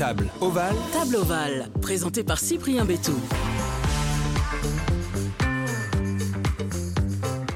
Table 0.00 0.30
ovale. 0.40 0.74
Table 0.94 1.16
ovale, 1.16 1.68
présenté 1.82 2.24
par 2.24 2.38
Cyprien 2.38 2.86
Bétou. 2.86 3.12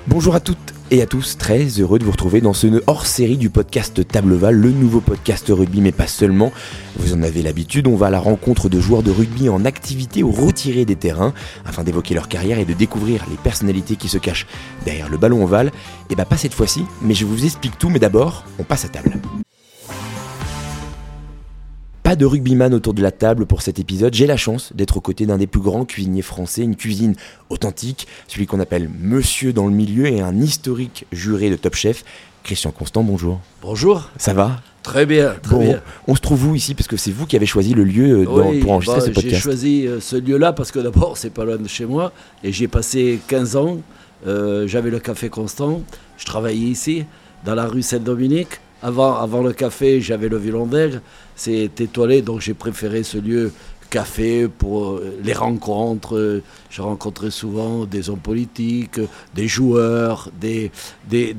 Bonjour 0.07 0.35
à 0.35 0.41
toutes 0.41 0.59
et 0.91 1.01
à 1.01 1.07
tous, 1.07 1.39
très 1.39 1.65
heureux 1.81 1.99
de 1.99 2.05
vous 2.05 2.11
retrouver 2.11 2.43
dans 2.43 2.53
ce 2.53 2.83
hors-série 2.87 3.39
du 3.39 3.49
podcast 3.49 4.07
Table 4.07 4.35
Ovale, 4.35 4.57
le 4.57 4.73
nouveau 4.73 5.01
podcast 5.01 5.47
rugby, 5.49 5.81
mais 5.81 5.91
pas 5.91 6.07
seulement. 6.07 6.53
Vous 6.99 7.15
en 7.15 7.23
avez 7.23 7.41
l'habitude, 7.41 7.87
on 7.87 7.97
va 7.97 8.09
à 8.09 8.11
la 8.11 8.21
rencontre 8.21 8.69
de 8.69 8.79
joueurs 8.79 9.03
de 9.03 9.11
rugby 9.11 9.49
en 9.49 9.65
activité 9.65 10.23
ou 10.23 10.31
retirés 10.31 10.85
des 10.85 10.97
terrains, 10.97 11.33
afin 11.65 11.83
d'évoquer 11.83 12.13
leur 12.13 12.29
carrière 12.29 12.59
et 12.59 12.67
de 12.67 12.75
découvrir 12.75 13.25
les 13.31 13.39
personnalités 13.39 13.97
qui 13.97 14.11
se 14.11 14.19
cachent 14.19 14.47
derrière 14.85 15.09
le 15.09 15.17
ballon 15.17 15.45
ovale. 15.45 15.73
Et 16.11 16.15
bah 16.15 16.27
pas 16.27 16.37
cette 16.37 16.53
fois-ci, 16.53 16.85
mais 17.01 17.15
je 17.15 17.25
vous 17.25 17.47
explique 17.47 17.79
tout, 17.79 17.89
mais 17.89 18.01
d'abord, 18.01 18.45
on 18.59 18.65
passe 18.65 18.85
à 18.85 18.89
table. 18.89 19.19
Pas 22.05 22.17
de 22.17 22.27
rugbyman 22.27 22.75
autour 22.75 22.93
de 22.93 23.01
la 23.03 23.11
table 23.11 23.47
pour 23.47 23.63
cet 23.63 23.79
épisode. 23.79 24.13
J'ai 24.13 24.27
la 24.27 24.37
chance 24.37 24.73
d'être 24.75 24.99
aux 24.99 25.01
côtés 25.01 25.25
d'un 25.25 25.39
des 25.39 25.47
plus 25.47 25.63
grands 25.63 25.87
cuisiniers 25.87 26.21
français, 26.21 26.61
une 26.63 26.77
cuisine 26.77 27.15
authentique, 27.49 28.07
celui 28.29 28.47
qu'on 28.47 28.61
appelle 28.61 28.91
monsieur 29.01 29.55
dans 29.55 29.67
le 29.67 29.73
milieu 29.73 30.07
et 30.07 30.21
un 30.21 30.37
historique 30.39 31.07
juré 31.13 31.49
de 31.49 31.57
Top 31.57 31.75
Chef. 31.75 32.05
Christian 32.43 32.73
Constant, 32.73 33.03
bonjour. 33.03 33.41
Bonjour. 33.63 34.11
Ça 34.19 34.35
va? 34.35 34.61
Très 34.83 35.07
bien, 35.07 35.35
très 35.43 35.55
Bon, 35.57 35.65
bien. 35.65 35.81
on 36.07 36.15
se 36.15 36.21
trouve 36.21 36.49
où 36.49 36.55
ici? 36.55 36.75
Parce 36.75 36.89
que 36.89 36.99
c'est 36.99 37.11
vous 37.11 37.25
qui 37.25 37.37
avez 37.37 37.47
choisi 37.47 37.73
le 37.73 37.85
lieu 37.85 38.19
euh, 38.21 38.25
dans- 38.27 38.51
Oui, 38.51 38.59
pour 38.61 38.73
enregistrer 38.73 38.99
bah, 38.99 39.07
ce 39.07 39.07
J'ai 39.07 39.15
podcast. 39.15 39.43
choisi 39.43 39.87
euh, 39.87 39.99
ce 39.99 40.17
lieu-là 40.17 40.53
parce 40.53 40.71
que 40.71 40.81
d'abord, 40.81 41.17
c'est 41.17 41.31
pas 41.31 41.47
loin 41.47 41.57
de 41.57 41.67
chez 41.69 41.87
moi. 41.87 42.13
Et 42.43 42.53
j'ai 42.53 42.69
passé 42.69 43.19
15 43.29 43.57
ans. 43.57 43.79
euh, 44.27 44.69
J'avais 44.69 44.91
le 44.91 44.99
café 44.99 45.31
constant. 45.31 45.81
Je 46.19 46.27
travaillais 46.27 46.67
ici, 46.69 47.07
dans 47.47 47.55
la 47.55 47.65
rue 47.67 47.81
Saint-Dominique. 47.81 48.61
Avant, 48.85 49.43
le 49.43 49.55
café, 49.55 50.03
j'avais 50.03 50.29
le 50.29 50.37
violon 50.37 50.67
d'aigle. 50.67 51.01
C'est 51.37 51.81
étoilé, 51.81 52.21
donc 52.21 52.43
j'ai 52.43 52.53
préféré 52.53 53.03
ce 53.03 53.17
lieu 53.17 53.51
café 53.89 54.47
pour 54.47 54.97
euh, 54.97 55.19
les 55.25 55.33
rencontres. 55.33 56.43
Je 56.69 56.83
rencontrais 56.83 57.31
souvent 57.31 57.87
des 57.87 58.11
hommes 58.11 58.19
politiques, 58.19 59.01
des 59.35 59.49
joueurs, 59.49 60.31
des, 60.39 60.71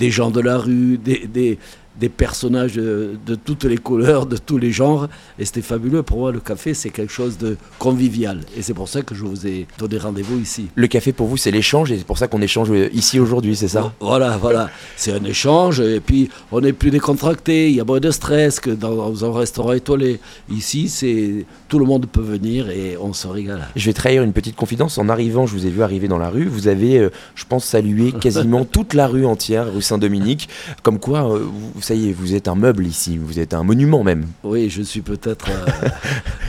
gens 0.10 0.32
de 0.32 0.42
la 0.42 0.58
rue, 0.58 0.98
des, 0.98 1.60
des 2.00 2.10
personnages 2.10 2.74
de, 2.74 3.18
de 3.26 3.36
toutes 3.36 3.64
les 3.64 3.78
couleurs, 3.78 4.26
de 4.26 4.38
tous 4.38 4.58
les 4.58 4.72
genres. 4.72 5.08
Et 5.40 5.46
c'était 5.46 5.62
fabuleux. 5.62 6.04
Pour 6.04 6.20
moi, 6.20 6.32
le 6.32 6.40
café, 6.40 6.74
c'est 6.74 6.90
quelque 6.90 7.12
chose 7.12 7.38
de 7.38 7.58
convivial. 7.80 8.42
Et 8.58 8.62
c'est 8.62 8.74
pour 8.74 8.90
ça 8.90 9.02
que 9.02 9.16
je 9.16 9.24
vous 9.24 9.48
ai 9.48 9.68
donné 9.78 9.98
rendez-vous 9.98 10.40
ici. 10.40 10.68
Le 10.76 10.88
café 10.88 11.14
pour 11.14 11.28
vous, 11.28 11.38
c'est 11.38 11.52
l'échange 11.52 11.92
et 11.92 11.98
c'est 11.98 12.06
pour 12.06 12.18
ça 12.18 12.28
qu'on 12.28 12.42
échange 12.42 12.70
ici 12.94 13.20
aujourd'hui, 13.20 13.56
c'est 13.56 13.68
ça? 13.68 13.94
Voilà, 14.00 14.38
voilà. 14.38 14.70
C'est 14.96 15.12
un 15.12 15.24
échange. 15.24 15.80
Et 15.80 16.00
puis, 16.00 16.30
on 16.52 16.64
est 16.64 16.74
plus 16.74 16.92
décontracté. 16.92 17.70
Il 17.70 17.76
y 17.76 17.82
a 17.82 17.86
moins 17.86 18.00
de 18.00 18.12
stress 18.12 18.60
que 18.60 18.70
dans 18.72 19.26
un 19.26 19.38
restaurant 19.38 19.74
étoilé. 19.74 20.20
Ici, 20.50 20.90
c'est 20.90 21.46
tout 21.70 21.80
le 21.80 21.86
monde 21.86 22.06
peut 22.08 22.22
venir 22.22 22.70
et 22.70 22.98
on 22.98 23.14
se 23.14 23.28
régale. 23.28 23.68
Je 23.76 23.86
vais 23.86 23.94
trahir 23.94 24.24
une 24.24 24.34
petite 24.34 24.56
confidence. 24.56 24.98
En 24.98 25.10
arrivant, 25.10 25.46
je 25.46 25.54
vous 25.54 25.66
ai 25.66 25.70
vu 25.70 25.82
arriver 25.82 26.08
dans 26.08 26.18
la 26.18 26.30
rue. 26.30 26.46
Vous 26.46 26.68
avez, 26.68 27.00
euh, 27.00 27.10
je 27.36 27.46
pense, 27.46 27.66
salué 27.66 28.12
quasiment 28.12 28.66
toute 28.72 28.94
la 28.94 29.08
rue 29.08 29.26
entière, 29.26 29.74
rue 29.74 29.82
Saint-Dominique. 29.82 30.50
Comme 30.84 31.00
quoi, 31.00 31.32
euh, 31.32 31.40
vous, 31.40 31.82
ça 31.86 31.94
y 31.94 32.10
est, 32.10 32.14
vous 32.14 32.34
êtes 32.34 32.48
un 32.48 32.56
meuble 32.56 32.88
ici. 32.88 33.20
Vous 33.20 33.40
êtes 33.40 33.54
un 33.54 33.64
monument 33.64 34.04
même. 34.04 34.26
Oui, 34.44 34.72
je 34.72 34.82
suis 34.82 35.02
peut-être 35.02 35.46
euh, 35.52 35.90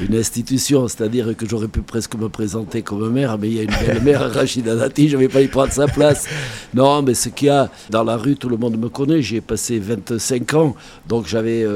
une 0.09 0.17
institution, 0.17 0.89
c'est-à-dire 0.89 1.37
que 1.37 1.47
j'aurais 1.47 1.69
pu 1.69 1.83
presque 1.83 2.15
me 2.15 2.31
présenter 2.31 2.81
comme 2.81 3.13
maire, 3.13 3.37
mais 3.37 3.49
il 3.49 3.55
y 3.55 3.61
a 3.61 3.65
une 3.65 3.87
belle 3.87 4.03
mère, 4.03 4.33
Rachida 4.33 4.75
Dati, 4.75 5.11
je 5.11 5.17
ne 5.19 5.21
vais 5.21 5.29
pas 5.29 5.43
y 5.43 5.49
prendre 5.49 5.75
sa 5.75 5.89
place. 5.89 6.27
Non, 6.73 7.03
mais 7.03 7.13
ce 7.13 7.29
qu'il 7.29 7.49
y 7.49 7.51
a 7.51 7.71
dans 7.91 8.03
la 8.03 8.17
rue, 8.17 8.37
tout 8.37 8.49
le 8.49 8.57
monde 8.57 8.79
me 8.79 8.89
connaît, 8.89 9.21
j'y 9.21 9.37
ai 9.37 9.41
passé 9.43 9.79
25 9.79 10.55
ans, 10.55 10.75
donc 11.07 11.27
j'avais 11.27 11.67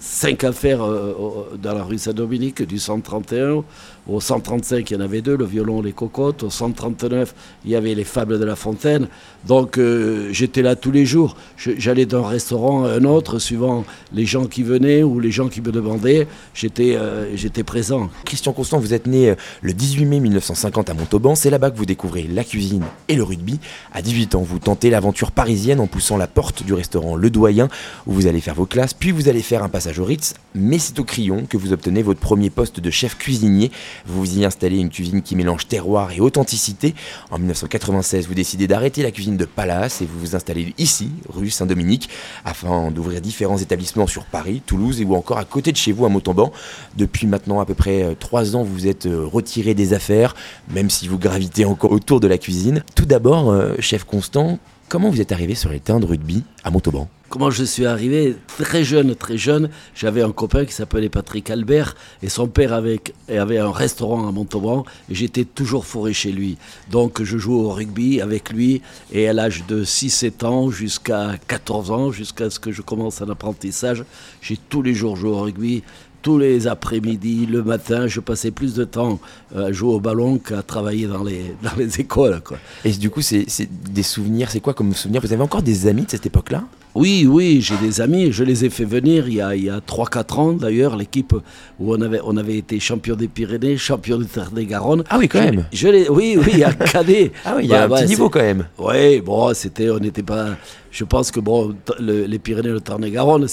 5 0.00 0.42
affaires 0.44 0.82
euh, 0.82 1.46
dans 1.62 1.74
la 1.74 1.84
rue 1.84 1.98
Saint-Dominique, 1.98 2.62
du 2.62 2.78
131 2.78 3.64
au 4.06 4.20
135, 4.20 4.90
il 4.90 4.94
y 4.94 4.96
en 4.96 5.00
avait 5.00 5.22
deux, 5.22 5.36
le 5.36 5.46
violon, 5.46 5.80
les 5.80 5.92
cocottes. 5.92 6.42
Au 6.42 6.50
139, 6.50 7.34
il 7.64 7.70
y 7.70 7.76
avait 7.76 7.94
les 7.94 8.04
fables 8.04 8.38
de 8.38 8.44
la 8.44 8.56
fontaine. 8.56 9.08
Donc 9.46 9.78
euh, 9.78 10.28
j'étais 10.32 10.62
là 10.62 10.76
tous 10.76 10.90
les 10.90 11.06
jours. 11.06 11.36
J'allais 11.56 12.04
d'un 12.04 12.26
restaurant 12.26 12.84
à 12.84 12.92
un 12.92 13.04
autre, 13.04 13.38
suivant 13.38 13.84
les 14.12 14.26
gens 14.26 14.46
qui 14.46 14.62
venaient 14.62 15.02
ou 15.02 15.20
les 15.20 15.30
gens 15.30 15.48
qui 15.48 15.60
me 15.60 15.72
demandaient. 15.72 16.26
J'étais 16.54 16.96
euh, 16.96 17.34
présent. 17.66 18.10
Christian 18.24 18.52
Constant, 18.52 18.78
vous 18.78 18.92
êtes 18.92 19.06
né 19.06 19.30
euh, 19.30 19.34
le 19.62 19.72
18 19.72 20.04
mai 20.04 20.20
1950 20.20 20.90
à 20.90 20.94
Montauban. 20.94 21.34
C'est 21.34 21.50
là-bas 21.50 21.70
que 21.70 21.76
vous 21.76 21.86
découvrez 21.86 22.24
la 22.24 22.44
cuisine 22.44 22.84
et 23.08 23.16
le 23.16 23.22
rugby. 23.22 23.58
À 23.92 24.02
18 24.02 24.34
ans, 24.34 24.42
vous 24.42 24.58
tentez 24.58 24.90
l'aventure 24.90 25.32
parisienne 25.32 25.80
en 25.80 25.86
poussant 25.86 26.16
la 26.16 26.26
porte 26.26 26.62
du 26.62 26.74
restaurant 26.74 27.16
Le 27.16 27.30
Doyen 27.30 27.68
où 28.06 28.12
vous 28.12 28.26
allez 28.26 28.40
faire 28.40 28.54
vos 28.54 28.66
classes, 28.66 28.92
puis 28.92 29.12
vous 29.12 29.28
allez 29.28 29.42
faire 29.42 29.62
un 29.62 29.68
passage 29.68 29.98
au 29.98 30.04
Ritz. 30.04 30.34
Mais 30.54 30.78
c'est 30.78 30.98
au 30.98 31.04
Crillon 31.04 31.46
que 31.48 31.56
vous 31.56 31.72
obtenez 31.72 32.02
votre 32.02 32.20
premier 32.20 32.50
poste 32.50 32.80
de 32.80 32.90
chef 32.90 33.16
cuisinier. 33.16 33.70
Vous 34.06 34.38
y 34.38 34.44
installez 34.44 34.78
une 34.78 34.90
cuisine 34.90 35.22
qui 35.22 35.36
mélange 35.36 35.68
terroir 35.68 36.12
et 36.12 36.20
authenticité. 36.20 36.94
En 37.30 37.38
1996, 37.38 38.28
vous 38.28 38.34
décidez 38.34 38.66
d'arrêter 38.66 39.02
la 39.02 39.10
cuisine 39.10 39.36
de 39.36 39.44
Palace 39.44 40.02
et 40.02 40.06
vous 40.06 40.18
vous 40.18 40.36
installez 40.36 40.74
ici, 40.78 41.10
rue 41.28 41.50
Saint-Dominique, 41.50 42.08
afin 42.44 42.90
d'ouvrir 42.90 43.20
différents 43.20 43.58
établissements 43.58 44.06
sur 44.06 44.24
Paris, 44.24 44.62
Toulouse 44.64 45.00
et 45.00 45.04
ou 45.04 45.14
encore 45.14 45.38
à 45.38 45.44
côté 45.44 45.72
de 45.72 45.76
chez 45.76 45.92
vous 45.92 46.06
à 46.06 46.08
Montauban. 46.08 46.52
Depuis 46.96 47.26
maintenant 47.26 47.60
à 47.60 47.66
peu 47.66 47.74
près 47.74 48.02
euh, 48.02 48.14
trois 48.18 48.56
ans, 48.56 48.62
vous 48.62 48.74
vous 48.74 48.86
êtes 48.86 49.06
euh, 49.06 49.24
retiré 49.24 49.74
des 49.74 49.92
affaires, 49.92 50.34
même 50.68 50.90
si 50.90 51.08
vous 51.08 51.18
gravitez 51.18 51.64
encore 51.64 51.92
autour 51.92 52.20
de 52.20 52.26
la 52.26 52.38
cuisine. 52.38 52.82
Tout 52.94 53.06
d'abord, 53.06 53.50
euh, 53.50 53.74
chef 53.78 54.04
Constant, 54.04 54.58
comment 54.94 55.10
vous 55.10 55.20
êtes 55.20 55.32
arrivé 55.32 55.56
sur 55.56 55.70
les 55.70 55.80
terrains 55.80 55.98
de 55.98 56.06
rugby 56.06 56.44
à 56.62 56.70
Montauban? 56.70 57.08
Comment 57.28 57.50
je 57.50 57.64
suis 57.64 57.84
arrivé? 57.84 58.36
Très 58.46 58.84
jeune, 58.84 59.16
très 59.16 59.36
jeune. 59.36 59.68
J'avais 59.92 60.22
un 60.22 60.30
copain 60.30 60.64
qui 60.64 60.72
s'appelait 60.72 61.08
Patrick 61.08 61.50
Albert 61.50 61.96
et 62.22 62.28
son 62.28 62.46
père 62.46 62.72
avait, 62.72 63.00
avait 63.28 63.58
un 63.58 63.72
restaurant 63.72 64.28
à 64.28 64.30
Montauban 64.30 64.84
et 65.10 65.16
j'étais 65.16 65.44
toujours 65.44 65.84
fourré 65.84 66.12
chez 66.12 66.30
lui. 66.30 66.58
Donc 66.92 67.24
je 67.24 67.38
jouais 67.38 67.56
au 67.56 67.70
rugby 67.70 68.20
avec 68.20 68.52
lui 68.52 68.82
et 69.10 69.26
à 69.26 69.32
l'âge 69.32 69.64
de 69.66 69.84
6-7 69.84 70.46
ans 70.46 70.70
jusqu'à 70.70 71.32
14 71.48 71.90
ans, 71.90 72.12
jusqu'à 72.12 72.48
ce 72.48 72.60
que 72.60 72.70
je 72.70 72.80
commence 72.80 73.20
un 73.20 73.28
apprentissage, 73.28 74.04
j'ai 74.42 74.56
tous 74.56 74.82
les 74.82 74.94
jours 74.94 75.16
joué 75.16 75.30
au 75.30 75.40
rugby. 75.40 75.82
Tous 76.24 76.38
les 76.38 76.66
après-midi, 76.66 77.44
le 77.44 77.62
matin, 77.62 78.06
je 78.06 78.18
passais 78.18 78.50
plus 78.50 78.72
de 78.72 78.84
temps 78.84 79.20
euh, 79.54 79.66
à 79.66 79.72
jouer 79.72 79.92
au 79.92 80.00
ballon 80.00 80.38
qu'à 80.38 80.62
travailler 80.62 81.06
dans 81.06 81.22
les, 81.22 81.54
dans 81.62 81.76
les 81.76 82.00
écoles. 82.00 82.40
Quoi. 82.42 82.56
Et 82.82 82.92
du 82.92 83.10
coup, 83.10 83.20
c'est 83.20 83.44
des 83.92 84.02
souvenirs, 84.02 84.48
c'est 84.50 84.60
quoi 84.60 84.72
comme 84.72 84.94
souvenirs? 84.94 85.20
Vous 85.22 85.34
avez 85.34 85.42
encore 85.42 85.60
des 85.60 85.86
amis 85.86 86.06
de 86.06 86.10
cette 86.10 86.24
époque-là? 86.24 86.64
Oui, 86.94 87.26
oui, 87.28 87.60
j'ai 87.60 87.76
des 87.76 88.00
amis, 88.00 88.32
je 88.32 88.42
les 88.42 88.64
ai 88.64 88.70
fait 88.70 88.84
venir 88.86 89.28
il 89.28 89.34
y 89.34 89.40
a, 89.42 89.48
a 89.48 89.80
3-4 89.80 90.34
ans 90.40 90.52
d'ailleurs, 90.52 90.96
l'équipe 90.96 91.34
où 91.78 91.92
on 91.92 92.00
avait, 92.00 92.20
on 92.24 92.36
avait 92.38 92.56
été 92.56 92.80
champion 92.80 93.16
des 93.16 93.26
Pyrénées, 93.28 93.76
champion 93.76 94.16
de 94.16 94.24
Terre-des-Garonne. 94.24 95.02
Ah 95.10 95.18
oui, 95.18 95.28
quand 95.28 95.40
Je- 95.40 95.44
même. 95.44 95.64
Je 95.72 95.88
l'ai, 95.88 96.08
oui, 96.08 96.38
oui, 96.42 96.62
à 96.62 96.72
Cadet. 96.72 97.32
Ah 97.44 97.54
oui, 97.58 97.64
il 97.64 97.68
y 97.70 97.74
a 97.74 97.80
Bah, 97.80 97.84
un 97.84 97.88
bah, 97.88 97.96
petit 98.00 98.08
niveau 98.10 98.26
c'est- 98.26 98.30
quand 98.30 98.42
même. 98.46 98.64
Oui, 98.78 99.20
bon, 99.20 99.52
c'était, 99.52 99.90
on 99.90 99.98
n'était 99.98 100.22
pas. 100.22 100.56
Je 100.96 101.02
pense 101.02 101.32
que 101.32 101.40
bon, 101.40 101.74
le- 101.98 102.24
les 102.26 102.38
Pyrénées, 102.38 102.68
le 102.68 102.80
Tarn-et-Garonne, 102.80 103.48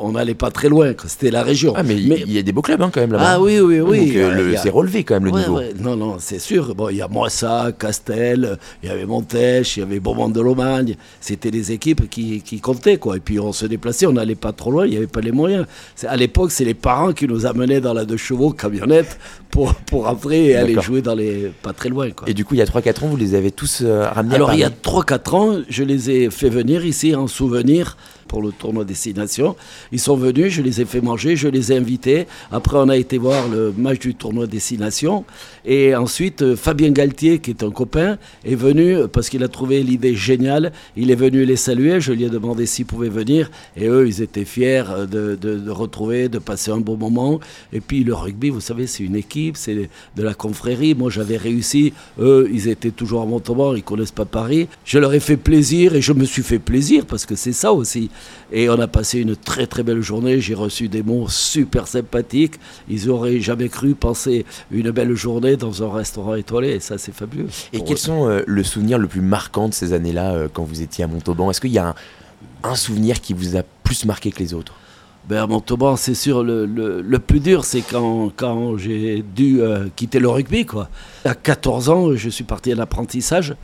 on 0.00 0.12
n'allait 0.12 0.32
pas 0.34 0.50
très 0.50 0.70
loin, 0.70 0.94
c'était 1.06 1.30
la 1.30 1.42
région. 1.42 1.74
Ah, 1.76 1.82
mais 1.82 1.94
il 1.94 2.32
y 2.32 2.38
a 2.38 2.42
des 2.42 2.52
beaux 2.52 2.62
clubs 2.62 2.80
hein, 2.80 2.90
quand 2.90 3.02
même 3.02 3.12
là-bas. 3.12 3.32
Ah 3.34 3.38
oui, 3.40 3.60
oui, 3.60 3.80
oui. 3.80 4.06
Donc, 4.06 4.16
euh, 4.16 4.54
a- 4.54 4.56
c'est 4.56 4.70
relevé 4.70 5.04
quand 5.04 5.12
même 5.16 5.26
le 5.26 5.32
Ouais, 5.32 5.40
niveau. 5.40 5.58
ouais. 5.58 5.74
Non, 5.78 5.94
non, 5.94 6.16
c'est 6.18 6.38
sûr. 6.38 6.74
Bon, 6.74 6.88
il 6.88 6.96
y 6.96 7.02
a 7.02 7.08
Moissa, 7.08 7.70
Castel, 7.78 8.56
il 8.82 8.88
y 8.88 8.92
avait 8.92 9.04
Montèche, 9.04 9.76
il 9.76 9.80
y 9.80 9.82
avait 9.82 10.00
Beaumont 10.00 10.30
de 10.30 10.40
Lomagne. 10.40 10.96
C'était 11.20 11.50
des 11.50 11.70
équipes 11.70 12.08
qui, 12.08 12.40
qui 12.40 12.60
comptaient, 12.60 12.96
quoi. 12.96 13.18
Et 13.18 13.20
puis 13.20 13.38
on 13.38 13.52
se 13.52 13.66
déplaçait, 13.66 14.06
on 14.06 14.12
n'allait 14.12 14.34
pas 14.34 14.52
trop 14.52 14.70
loin, 14.70 14.86
il 14.86 14.92
n'y 14.92 14.96
avait 14.96 15.06
pas 15.06 15.20
les 15.20 15.32
moyens. 15.32 15.66
À 16.08 16.16
l'époque, 16.16 16.50
c'est 16.50 16.64
les 16.64 16.72
parents 16.72 17.12
qui 17.12 17.26
nous 17.28 17.44
amenaient 17.44 17.82
dans 17.82 17.92
la 17.92 18.06
deux 18.06 18.16
chevaux 18.16 18.52
camionnette 18.52 19.18
pour, 19.56 19.74
pour 19.74 20.04
rentrer 20.04 20.48
et 20.48 20.56
aller 20.56 20.78
jouer 20.82 21.00
dans 21.00 21.14
les 21.14 21.50
pas 21.62 21.72
très 21.72 21.88
loin, 21.88 22.10
quoi. 22.10 22.28
Et 22.28 22.34
du 22.34 22.44
coup, 22.44 22.54
il 22.54 22.58
y 22.58 22.62
a 22.62 22.66
3-4 22.66 23.04
ans, 23.04 23.08
vous 23.08 23.16
les 23.16 23.34
avez 23.34 23.50
tous 23.50 23.80
euh, 23.82 24.06
ramenés 24.06 24.34
Alors 24.34 24.50
à 24.50 24.54
il 24.54 24.60
y 24.60 24.64
a 24.64 24.70
Paris. 24.70 25.04
3-4 25.06 25.34
ans, 25.34 25.62
je 25.70 25.82
les 25.82 26.10
ai 26.10 26.30
fait 26.30 26.50
venir 26.50 26.84
ici 26.84 27.14
en 27.14 27.26
souvenir 27.26 27.96
pour 28.26 28.42
le 28.42 28.52
tournoi 28.52 28.84
Destination. 28.84 29.56
Ils 29.92 30.00
sont 30.00 30.16
venus, 30.16 30.52
je 30.52 30.62
les 30.62 30.80
ai 30.80 30.84
fait 30.84 31.00
manger, 31.00 31.36
je 31.36 31.48
les 31.48 31.72
ai 31.72 31.76
invités. 31.76 32.26
Après, 32.52 32.76
on 32.78 32.88
a 32.88 32.96
été 32.96 33.18
voir 33.18 33.48
le 33.48 33.72
match 33.76 34.00
du 34.00 34.14
tournoi 34.14 34.46
Destination. 34.46 35.24
Et 35.64 35.94
ensuite, 35.94 36.42
euh, 36.42 36.56
Fabien 36.56 36.90
Galtier, 36.90 37.38
qui 37.38 37.50
est 37.50 37.62
un 37.62 37.70
copain, 37.70 38.18
est 38.44 38.54
venu 38.54 38.96
euh, 38.96 39.06
parce 39.08 39.28
qu'il 39.28 39.42
a 39.42 39.48
trouvé 39.48 39.82
l'idée 39.82 40.14
géniale. 40.14 40.72
Il 40.96 41.10
est 41.10 41.14
venu 41.16 41.44
les 41.44 41.56
saluer. 41.56 42.00
Je 42.00 42.12
lui 42.12 42.24
ai 42.24 42.30
demandé 42.30 42.66
s'ils 42.66 42.86
pouvaient 42.86 43.08
venir. 43.08 43.50
Et 43.76 43.86
eux, 43.86 44.06
ils 44.06 44.22
étaient 44.22 44.44
fiers 44.44 44.84
euh, 44.90 45.06
de, 45.06 45.36
de- 45.40 45.70
retrouver, 45.70 46.28
de 46.28 46.38
passer 46.38 46.70
un 46.70 46.78
bon 46.80 46.96
moment. 46.96 47.40
Et 47.72 47.80
puis, 47.80 48.04
le 48.04 48.14
rugby, 48.14 48.50
vous 48.50 48.60
savez, 48.60 48.86
c'est 48.86 49.02
une 49.04 49.16
équipe, 49.16 49.56
c'est 49.56 49.74
de 50.16 50.22
la 50.22 50.34
confrérie. 50.34 50.94
Moi, 50.94 51.10
j'avais 51.10 51.36
réussi. 51.36 51.92
Eux, 52.20 52.48
ils 52.52 52.68
étaient 52.68 52.90
toujours 52.90 53.22
à 53.22 53.26
Montauban, 53.26 53.74
ils 53.74 53.82
connaissent 53.82 54.10
pas 54.12 54.24
Paris. 54.24 54.68
Je 54.84 54.98
leur 54.98 55.12
ai 55.14 55.20
fait 55.20 55.36
plaisir 55.36 55.94
et 55.94 56.00
je 56.02 56.12
me 56.12 56.24
suis 56.24 56.42
fait 56.42 56.58
plaisir 56.58 57.04
parce 57.06 57.26
que 57.26 57.34
c'est 57.34 57.52
ça 57.52 57.72
aussi. 57.72 58.10
Et 58.52 58.68
on 58.68 58.78
a 58.80 58.86
passé 58.86 59.20
une 59.20 59.36
très 59.36 59.66
très 59.66 59.82
belle 59.82 60.02
journée. 60.02 60.40
J'ai 60.40 60.54
reçu 60.54 60.88
des 60.88 61.02
mots 61.02 61.28
super 61.28 61.88
sympathiques. 61.88 62.54
Ils 62.88 63.10
auraient 63.10 63.40
jamais 63.40 63.68
cru 63.68 63.94
passer 63.94 64.44
une 64.70 64.90
belle 64.90 65.14
journée 65.14 65.56
dans 65.56 65.82
un 65.82 65.92
restaurant 65.92 66.34
étoilé. 66.34 66.70
Et 66.70 66.80
ça, 66.80 66.98
c'est 66.98 67.14
fabuleux. 67.14 67.48
Et 67.72 67.80
quels 67.82 67.94
eux. 67.94 67.96
sont 67.96 68.28
euh, 68.28 68.42
le 68.46 68.62
souvenir 68.62 68.98
le 68.98 69.08
plus 69.08 69.20
marquant 69.20 69.68
de 69.68 69.74
ces 69.74 69.92
années-là 69.92 70.32
euh, 70.34 70.48
quand 70.52 70.62
vous 70.64 70.82
étiez 70.82 71.04
à 71.04 71.06
Montauban? 71.06 71.50
Est-ce 71.50 71.60
qu'il 71.60 71.72
y 71.72 71.78
a 71.78 71.88
un, 71.88 71.94
un 72.62 72.74
souvenir 72.76 73.20
qui 73.20 73.32
vous 73.32 73.56
a 73.56 73.62
plus 73.82 74.04
marqué 74.04 74.30
que 74.30 74.38
les 74.38 74.54
autres? 74.54 74.74
Ben, 75.28 75.42
à 75.42 75.46
Montauban, 75.48 75.96
c'est 75.96 76.14
sûr, 76.14 76.44
le, 76.44 76.66
le, 76.66 77.18
plus 77.18 77.40
dur, 77.40 77.64
c'est 77.64 77.80
quand, 77.80 78.30
quand 78.36 78.76
j'ai 78.76 79.24
dû 79.34 79.60
euh, 79.60 79.86
quitter 79.96 80.20
le 80.20 80.28
rugby. 80.28 80.64
Quoi. 80.64 80.88
À 81.26 81.34
14 81.34 81.88
ans, 81.88 82.14
je 82.14 82.28
suis 82.28 82.44
parti 82.44 82.70
à 82.70 82.76
l'apprentissage. 82.76 83.56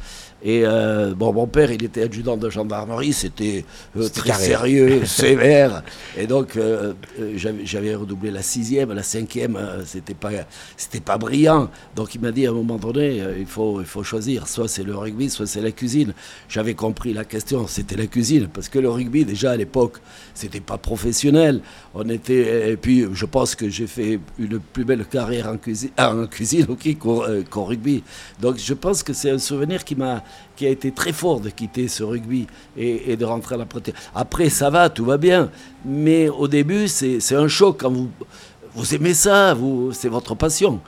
Et 0.45 0.63
euh, 0.65 1.15
bon, 1.15 1.33
mon 1.33 1.47
père, 1.47 1.71
il 1.71 1.85
était 1.85 2.03
adjudant 2.03 2.37
de 2.37 2.51
gendarmerie, 2.51 3.13
c'était 3.13 3.65
euh, 3.97 4.09
très 4.09 4.33
sérieux, 4.33 5.03
sévère. 5.07 5.85
Et 6.19 6.27
donc, 6.27 6.57
euh, 6.57 6.95
j'avais 7.37 7.95
redoublé 7.95 8.33
la 8.33 8.43
sixième, 8.43 8.93
la 8.93 9.05
cinquième, 9.05 9.57
c'était 9.87 10.15
pas, 10.15 10.31
c'était 10.77 11.01
pas 11.01 11.17
brillant. 11.17 11.71
Donc, 11.95 12.17
il 12.17 12.21
m'a 12.21 12.33
dit 12.33 12.47
à 12.47 12.51
un 12.51 12.55
moment 12.55 12.77
donné, 12.77 13.23
il 13.39 13.47
faut, 13.47 13.81
il 13.81 13.87
faut 13.87 14.03
choisir, 14.03 14.49
soit 14.49 14.67
c'est 14.67 14.83
le 14.83 14.97
rugby, 14.97 15.31
soit 15.31 15.47
c'est 15.47 15.61
la 15.61 15.71
cuisine. 15.71 16.13
J'avais 16.49 16.75
compris 16.75 17.13
la 17.13 17.25
question, 17.25 17.69
c'était 17.69 17.97
la 17.97 18.09
cuisine, 18.09 18.49
parce 18.53 18.69
que 18.69 18.81
le 18.81 18.91
rugby, 18.91 19.25
déjà 19.25 19.53
à 19.53 19.57
l'époque, 19.57 19.99
c'était 20.35 20.61
pas 20.61 20.79
professionnel. 20.79 21.61
On 21.95 22.09
était, 22.09 22.73
et 22.73 22.77
puis, 22.77 23.07
je 23.13 23.27
pense 23.27 23.55
que 23.55 23.69
j'ai 23.69 23.87
fait 23.87 24.19
une 24.41 24.59
plus 24.59 24.85
belle 24.85 25.05
carrière 25.05 25.49
en 25.49 25.57
cuisine, 25.57 25.91
en 25.99 26.27
cuisine 26.27 26.67
qu'au 27.53 27.65
rugby. 27.65 28.03
Donc, 28.41 28.57
je 28.59 28.75
pense 28.75 29.03
que 29.03 29.13
c'est 29.13 29.31
un 29.31 29.39
souvenir 29.39 29.85
qui 29.85 29.95
m'a 29.95 30.23
qui 30.57 30.67
a 30.67 30.71
été 30.71 30.91
très 30.93 31.13
fort 31.13 31.41
de 31.41 31.51
quitter 31.51 31.89
ce 31.89 32.03
rugby 32.03 32.47
et, 32.77 33.17
de 33.17 33.25
rentrer 33.25 33.55
à 33.55 33.59
la 33.59 33.67
protéine. 33.67 33.97
Après, 34.15 34.49
ça 34.49 34.71
va, 34.71 34.91
tout 34.91 35.05
va 35.05 35.17
bien. 35.17 35.51
Mais 35.85 36.29
au 36.29 36.49
début, 36.49 36.89
c'est 36.89 37.35
un 37.35 37.49
choc 37.49 37.79
quand 37.81 37.91
vous, 37.91 38.11
vous 38.75 38.95
aimez 38.95 39.15
ça, 39.15 39.57
c'est 39.93 40.09
votre 40.09 40.35
passion. 40.35 40.81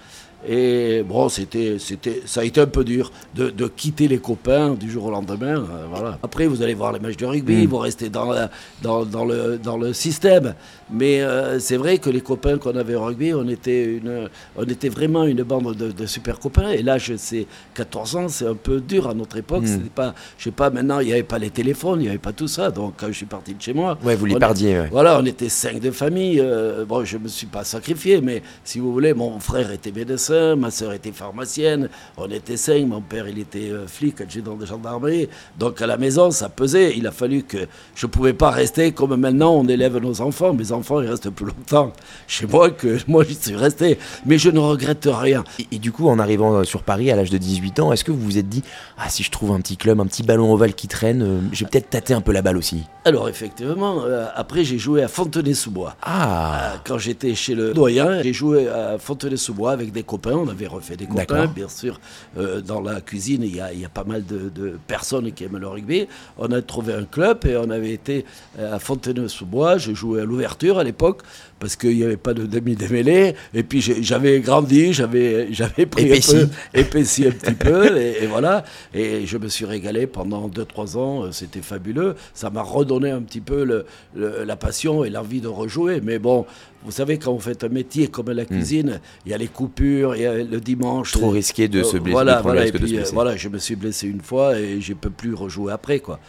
Et 0.46 1.02
bon, 1.02 1.29
c'était, 1.29 1.76
c'était, 1.79 2.23
ça 2.26 2.41
a 2.41 2.44
été 2.44 2.61
un 2.61 2.67
peu 2.67 2.85
dur 2.85 3.11
de, 3.35 3.49
de, 3.50 3.67
quitter 3.67 4.08
les 4.08 4.19
copains 4.19 4.75
du 4.75 4.91
jour 4.91 5.06
au 5.06 5.11
lendemain. 5.11 5.56
Euh, 5.56 5.87
voilà. 5.91 6.19
Après, 6.23 6.46
vous 6.46 6.62
allez 6.62 6.75
voir 6.75 6.93
les 6.93 7.00
matchs 7.00 7.17
de 7.17 7.25
rugby, 7.25 7.67
mm. 7.67 7.70
vous 7.70 7.79
restez 7.79 8.11
dans, 8.11 8.35
dans, 8.82 9.05
dans, 9.05 9.25
le, 9.25 9.58
dans 9.58 9.79
le 9.79 9.93
système. 9.93 10.55
Mais 10.93 11.23
euh, 11.23 11.58
c'est 11.61 11.79
vrai 11.79 11.96
que 11.96 12.11
les 12.11 12.20
copains 12.20 12.58
qu'on 12.58 12.76
avait 12.76 12.94
au 12.94 13.05
rugby, 13.05 13.32
on 13.32 13.49
était, 13.49 13.85
une, 13.85 14.29
on 14.56 14.64
était 14.64 14.91
vraiment 14.91 15.25
une 15.25 15.43
bande 15.44 15.75
de, 15.75 16.06
super 16.06 16.38
copains. 16.38 16.70
Et 16.70 16.82
là, 16.82 16.99
c'est 16.99 17.47
14 17.75 18.17
ans, 18.17 18.29
c'est 18.29 18.47
un 18.47 18.55
peu 18.55 18.81
dur 18.81 19.08
à 19.08 19.14
notre 19.14 19.38
époque. 19.38 19.64
Mm. 19.64 19.88
Pas, 19.94 20.14
je 20.37 20.44
sais 20.44 20.50
pas, 20.50 20.69
maintenant, 20.69 21.00
il 21.00 21.06
n'y 21.06 21.12
avait 21.14 21.23
pas 21.23 21.38
les 21.38 21.50
téléphones, 21.50 22.00
il 22.00 22.05
n'y 22.05 22.08
avait 22.11 22.19
pas 22.19 22.32
tout 22.32 22.49
ça. 22.49 22.70
Donc, 22.70 22.94
quand 22.99 23.06
je 23.06 23.12
suis 23.12 23.26
parti 23.26 23.55
de 23.55 23.62
chez 23.62 23.73
moi. 23.73 23.97
Ouais, 24.05 24.14
vous 24.14 24.26
les 24.26 24.38
perdiez. 24.38 24.82
Voilà, 24.90 25.19
on 25.19 25.25
était 25.25 25.49
cinq 25.49 25.81
de 25.81 25.90
famille. 25.90 26.38
Euh, 26.38 26.85
bon, 26.85 27.02
je 27.02 27.17
ne 27.17 27.23
me 27.23 27.29
suis 27.29 27.47
pas 27.47 27.64
sacrifié, 27.64 28.20
mais 28.20 28.43
si 28.62 28.79
vous 28.79 28.93
voulez, 28.93 29.14
mon 29.14 29.40
frère 29.40 29.70
était 29.70 29.90
médecin 29.90 30.34
ma 30.57 30.71
soeur 30.71 30.93
était 30.93 31.13
pharmacienne, 31.13 31.89
on 32.17 32.31
était 32.31 32.57
cinq, 32.57 32.87
mon 32.87 33.01
père 33.01 33.29
il 33.29 33.39
était 33.39 33.71
euh, 33.71 33.87
flic, 33.87 34.21
adjudant 34.21 34.57
de 34.57 34.67
gendarmerie. 34.67 35.29
Donc 35.59 35.81
à 35.81 35.87
la 35.87 35.97
maison, 35.97 36.31
ça 36.31 36.49
pesait. 36.49 36.95
Il 36.97 37.07
a 37.07 37.11
fallu 37.11 37.43
que 37.43 37.59
je 37.95 38.07
ne 38.07 38.11
pouvais 38.11 38.33
pas 38.33 38.51
rester 38.51 38.93
comme 38.93 39.17
maintenant 39.17 39.53
on 39.55 39.67
élève 39.67 39.97
nos 39.99 40.21
enfants. 40.21 40.53
Mes 40.53 40.73
enfants, 40.73 41.01
ils 41.01 41.09
restent 41.09 41.31
plus 41.31 41.47
longtemps 41.47 41.93
chez 42.27 42.47
moi 42.47 42.71
que 42.71 42.99
moi 43.09 43.25
j'y 43.25 43.35
suis 43.35 43.57
resté. 43.57 43.99
Mais 44.27 44.39
je 44.39 44.51
ne 44.51 44.59
regrette 44.59 45.09
rien. 45.11 45.45
Et, 45.71 45.79
du 45.79 45.93
coup, 45.93 46.09
en 46.09 46.19
arrivant 46.19 46.55
euh, 46.55 46.65
sur 46.65 46.83
Paris 46.83 47.11
à 47.11 47.17
l'âge 47.17 47.31
de 47.31 47.39
18 47.39 47.81
ans, 47.81 47.93
est-ce 47.93 48.05
que 48.05 48.13
vous 48.13 48.21
vous 48.21 48.39
êtes 48.39 48.49
dit, 48.49 48.63
ah 48.99 49.09
si 49.09 49.23
je 49.23 49.31
trouve 49.31 49.53
un 49.53 49.61
petit 49.61 49.77
club, 49.77 50.01
un 50.01 50.07
petit 50.07 50.23
ballon 50.23 50.53
ovale 50.53 50.75
qui 50.75 50.89
traîne, 50.89 51.23
euh, 51.23 51.41
j'ai 51.53 51.65
peut-être 51.67 51.91
tâté 51.91 52.15
un 52.15 52.21
peu 52.21 52.33
la 52.33 52.43
balle 52.43 52.57
aussi? 52.57 52.83
Alors 53.05 53.29
effectivement, 53.29 54.03
après 54.35 54.65
j'ai 54.65 54.79
joué 54.79 55.03
à 55.03 55.09
Fontenay-sous-Bois. 55.09 55.95
Ah 56.03 56.77
Quand 56.87 56.97
j'étais 56.97 57.35
chez 57.35 57.55
le 57.55 57.75
doyen, 57.75 58.23
j'ai 58.23 58.33
joué 58.33 58.67
à 58.67 58.97
Fontenay-sous-Bois 58.99 59.73
avec 59.73 59.93
des 59.93 60.03
copains 60.03 60.24
on 60.32 60.49
avait 60.49 60.67
refait 60.67 60.97
des 60.97 61.06
copains, 61.06 61.47
bien 61.47 61.69
sûr. 61.69 62.00
Euh, 62.38 62.61
dans 62.61 62.81
la 62.81 63.00
cuisine, 63.00 63.43
il 63.43 63.56
y, 63.56 63.61
a, 63.61 63.88
pas 63.88 64.05
mal 64.05 64.25
de, 64.25 64.79
personnes 64.87 65.32
qui 65.32 65.44
aiment 65.44 65.59
le 65.59 65.69
rugby. 65.69 66.06
On 66.38 66.50
a 66.53 66.62
trouvé 66.62 66.94
un 66.94 67.05
club 67.05 67.44
et 67.47 67.56
on 67.56 67.71
avait 67.71 67.93
été 67.93 68.25
à 68.59 68.79
Fontenay-sous-Bois. 68.79 69.79
Je 69.79 69.93
jouais 69.94 70.23
à 70.23 70.25
l'ouverture 70.25 70.79
à 70.79 70.85
l'époque 70.85 71.23
parce 71.59 71.76
qu'il 71.76 71.97
n'y 71.97 72.05
avait 72.05 72.17
pas 72.17 72.35
de 72.35 72.47
demi-démêlé. 72.47 73.35
Et 73.55 73.62
puis 73.62 73.81
j'avais 73.81 74.41
grandi, 74.41 74.93
j'avais 74.93 75.47
pris 75.91 76.06
épaissi. 76.06 76.37
un 76.37 76.47
peu, 76.47 76.49
épaissi 76.75 77.26
un 77.26 77.31
petit 77.31 77.55
peu, 77.55 77.97
et, 78.23 78.26
voilà. 78.26 78.65
Et 78.93 79.26
je 79.26 79.38
me 79.38 79.49
suis 79.49 79.65
régalé 79.65 80.06
pendant 80.06 80.49
2-3 80.49 80.99
ans, 80.99 81.32
c'était 81.32 81.62
fabuleux. 81.62 82.17
Ça 82.35 82.50
m'a 82.50 82.62
redonné 82.62 83.11
un 83.11 83.23
petit 83.23 83.41
peu 83.41 83.65
le, 83.65 83.87
la 84.15 84.56
passion 84.56 85.05
et 85.05 85.11
l'envie 85.11 85.41
de 85.41 85.49
rejouer. 85.49 86.00
Mais 86.03 86.19
bon, 86.19 86.47
vous 86.85 86.93
savez, 86.93 87.19
quand 87.19 87.33
vous 87.33 87.41
faites 87.41 87.65
un 87.65 87.69
métier 87.69 88.09
comme 88.09 88.31
la 88.31 88.45
hmm. 88.45 88.47
cuisine, 88.47 89.01
il 89.25 89.33
y 89.33 89.35
a 89.35 89.39
les 89.39 89.49
coupures, 89.49 90.17
il 90.17 90.23
y 90.23 90.27
a 90.27 90.35
le 90.35 90.61
dimanche. 90.61 91.13
Trop 91.13 91.31
risqué 91.31 91.69
de 91.69 91.83
se 91.83 91.97
blesser. 91.97 92.13
Voilà, 92.13 92.43
voilà, 92.43 92.67
et 92.67 92.73
puis, 92.73 92.99
euh, 92.99 93.05
voilà, 93.13 93.37
je 93.37 93.49
me 93.49 93.59
suis 93.59 93.77
blessé 93.77 94.07
une 94.07 94.21
fois 94.21 94.59
et 94.59 94.81
je 94.81 94.93
ne 94.93 94.99
peux 94.99 95.11
plus 95.11 95.35
rejouer 95.35 95.73
après, 95.73 96.01
quoi 96.01 96.21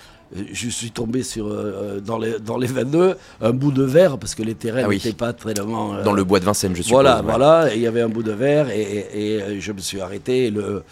je 0.52 0.70
suis 0.70 0.92
tombé 0.92 1.24
sur, 1.24 1.48
euh, 1.48 2.00
dans, 2.00 2.18
les, 2.18 2.40
dans 2.40 2.58
les 2.58 2.68
22 2.68 3.16
un 3.42 3.52
bout 3.52 3.72
de 3.72 3.84
verre 3.84 4.18
parce 4.18 4.36
que 4.36 4.44
les 4.44 4.56
terrains 4.56 4.84
ah 4.86 4.90
n'étaient 4.90 5.14
pas 5.14 5.34
très 5.34 5.54
loin. 5.54 5.98
Euh, 5.98 6.04
dans 6.04 6.14
le 6.14 6.24
bois 6.24 6.40
de 6.40 6.46
Vincennes, 6.46 6.76
je 6.76 6.82
suppose. 6.82 7.02
Voilà, 7.02 7.22
voilà, 7.22 7.74
il 7.74 7.82
y 7.82 7.88
avait 7.88 8.02
un 8.02 8.10
bout 8.10 8.24
de 8.24 8.32
verre 8.32 8.70
et, 8.70 9.08
et, 9.14 9.42
euh, 9.42 9.60
je 9.60 9.72
me 9.72 9.80
suis 9.80 10.02
arrêté. 10.02 10.50
Le, 10.50 10.84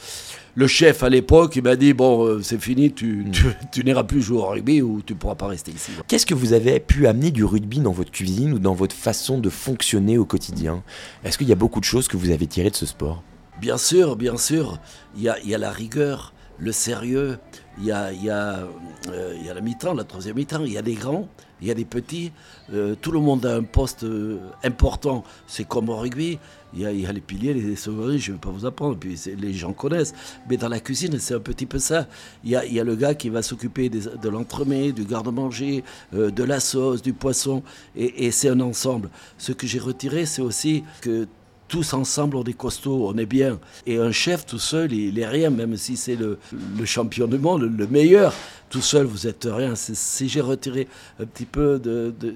le 0.55 0.67
chef 0.67 1.03
à 1.03 1.09
l'époque, 1.09 1.55
il 1.55 1.63
m'a 1.63 1.75
dit 1.75 1.93
Bon, 1.93 2.41
c'est 2.41 2.61
fini, 2.61 2.91
tu, 2.91 3.25
hmm. 3.25 3.31
tu, 3.31 3.45
tu 3.71 3.83
n'iras 3.83 4.03
plus 4.03 4.21
jouer 4.21 4.37
au 4.37 4.45
rugby 4.45 4.81
ou 4.81 5.01
tu 5.01 5.13
ne 5.13 5.17
pourras 5.17 5.35
pas 5.35 5.47
rester 5.47 5.71
ici. 5.71 5.91
Qu'est-ce 6.07 6.25
que 6.25 6.33
vous 6.33 6.53
avez 6.53 6.79
pu 6.79 7.07
amener 7.07 7.31
du 7.31 7.43
rugby 7.43 7.79
dans 7.79 7.91
votre 7.91 8.11
cuisine 8.11 8.53
ou 8.53 8.59
dans 8.59 8.73
votre 8.73 8.95
façon 8.95 9.37
de 9.39 9.49
fonctionner 9.49 10.17
au 10.17 10.25
quotidien? 10.25 10.83
Est-ce 11.23 11.37
qu'il 11.37 11.47
y 11.47 11.53
a 11.53 11.55
beaucoup 11.55 11.79
de 11.79 11.85
choses 11.85 12.07
que 12.07 12.17
vous 12.17 12.31
avez 12.31 12.47
tirées 12.47 12.69
de 12.69 12.75
ce 12.75 12.85
sport? 12.85 13.23
Bien 13.59 13.77
sûr, 13.77 14.15
bien 14.15 14.37
sûr. 14.37 14.79
Il 15.15 15.23
y 15.23 15.29
a, 15.29 15.37
il 15.43 15.49
y 15.49 15.55
a 15.55 15.57
la 15.57 15.71
rigueur, 15.71 16.33
le 16.63 16.71
sérieux, 16.71 17.37
il 17.77 17.85
y 17.85 17.91
a, 17.91 18.13
y 18.13 18.29
euh, 18.29 19.53
la 19.53 19.61
mi-temps, 19.61 19.93
la 19.93 20.03
troisième 20.05 20.37
mi-temps, 20.37 20.63
il 20.63 20.71
y 20.71 20.77
a 20.77 20.81
des 20.81 20.93
grands, 20.93 21.27
il 21.61 21.67
y 21.67 21.71
a 21.71 21.73
des 21.73 21.85
petits. 21.85 22.31
Euh, 22.73 22.95
tout 22.99 23.11
le 23.11 23.19
monde 23.19 23.45
a 23.45 23.55
un 23.55 23.63
poste 23.63 24.03
euh, 24.03 24.39
important. 24.63 25.23
C'est 25.45 25.67
comme 25.67 25.89
au 25.89 25.97
rugby. 25.97 26.39
Il 26.75 26.81
y, 26.81 27.05
a, 27.05 27.11
les 27.11 27.21
piliers, 27.21 27.53
les 27.53 27.75
sauveries, 27.75 28.17
je 28.17 28.31
ne 28.31 28.37
vais 28.37 28.41
pas 28.41 28.49
vous 28.49 28.65
apprendre, 28.65 28.97
puis 28.97 29.19
les 29.37 29.53
gens 29.53 29.73
connaissent. 29.73 30.15
Mais 30.49 30.57
dans 30.57 30.69
la 30.69 30.79
cuisine, 30.79 31.19
c'est 31.19 31.35
un 31.35 31.39
petit 31.39 31.67
peu 31.67 31.77
ça. 31.77 32.07
Il 32.43 32.49
y 32.49 32.55
a, 32.55 32.83
le 32.83 32.95
gars 32.95 33.13
qui 33.13 33.29
va 33.29 33.43
s'occuper 33.43 33.89
de 33.89 34.29
l'entremet, 34.29 34.91
du 34.91 35.03
garde-manger, 35.03 35.83
de 36.13 36.43
la 36.43 36.59
sauce, 36.59 37.03
du 37.03 37.13
poisson, 37.13 37.61
et 37.95 38.31
c'est 38.31 38.49
un 38.49 38.59
ensemble. 38.59 39.11
Ce 39.37 39.51
que 39.51 39.67
j'ai 39.67 39.77
retiré, 39.77 40.25
c'est 40.25 40.41
aussi 40.41 40.83
que 41.01 41.27
tous 41.67 41.93
ensemble, 41.93 42.37
on 42.37 42.43
est 42.43 42.53
costaud, 42.53 43.07
on 43.07 43.17
est 43.17 43.25
bien. 43.25 43.59
Et 43.85 43.97
un 43.97 44.11
chef 44.11 44.45
tout 44.45 44.59
seul, 44.59 44.93
il 44.93 45.17
est 45.19 45.27
rien, 45.27 45.49
même 45.49 45.75
si 45.77 45.97
c'est 45.97 46.15
le, 46.15 46.37
champion 46.85 47.27
du 47.27 47.37
monde, 47.37 47.63
le 47.63 47.87
meilleur 47.87 48.33
tout 48.73 48.81
seul, 48.81 49.05
vous 49.05 49.27
êtes 49.27 49.47
rien. 49.47 49.75
Si 49.75 50.27
j'ai 50.27 50.41
retiré 50.41 50.87
un 51.19 51.27
petit 51.27 51.45
peu 51.45 51.79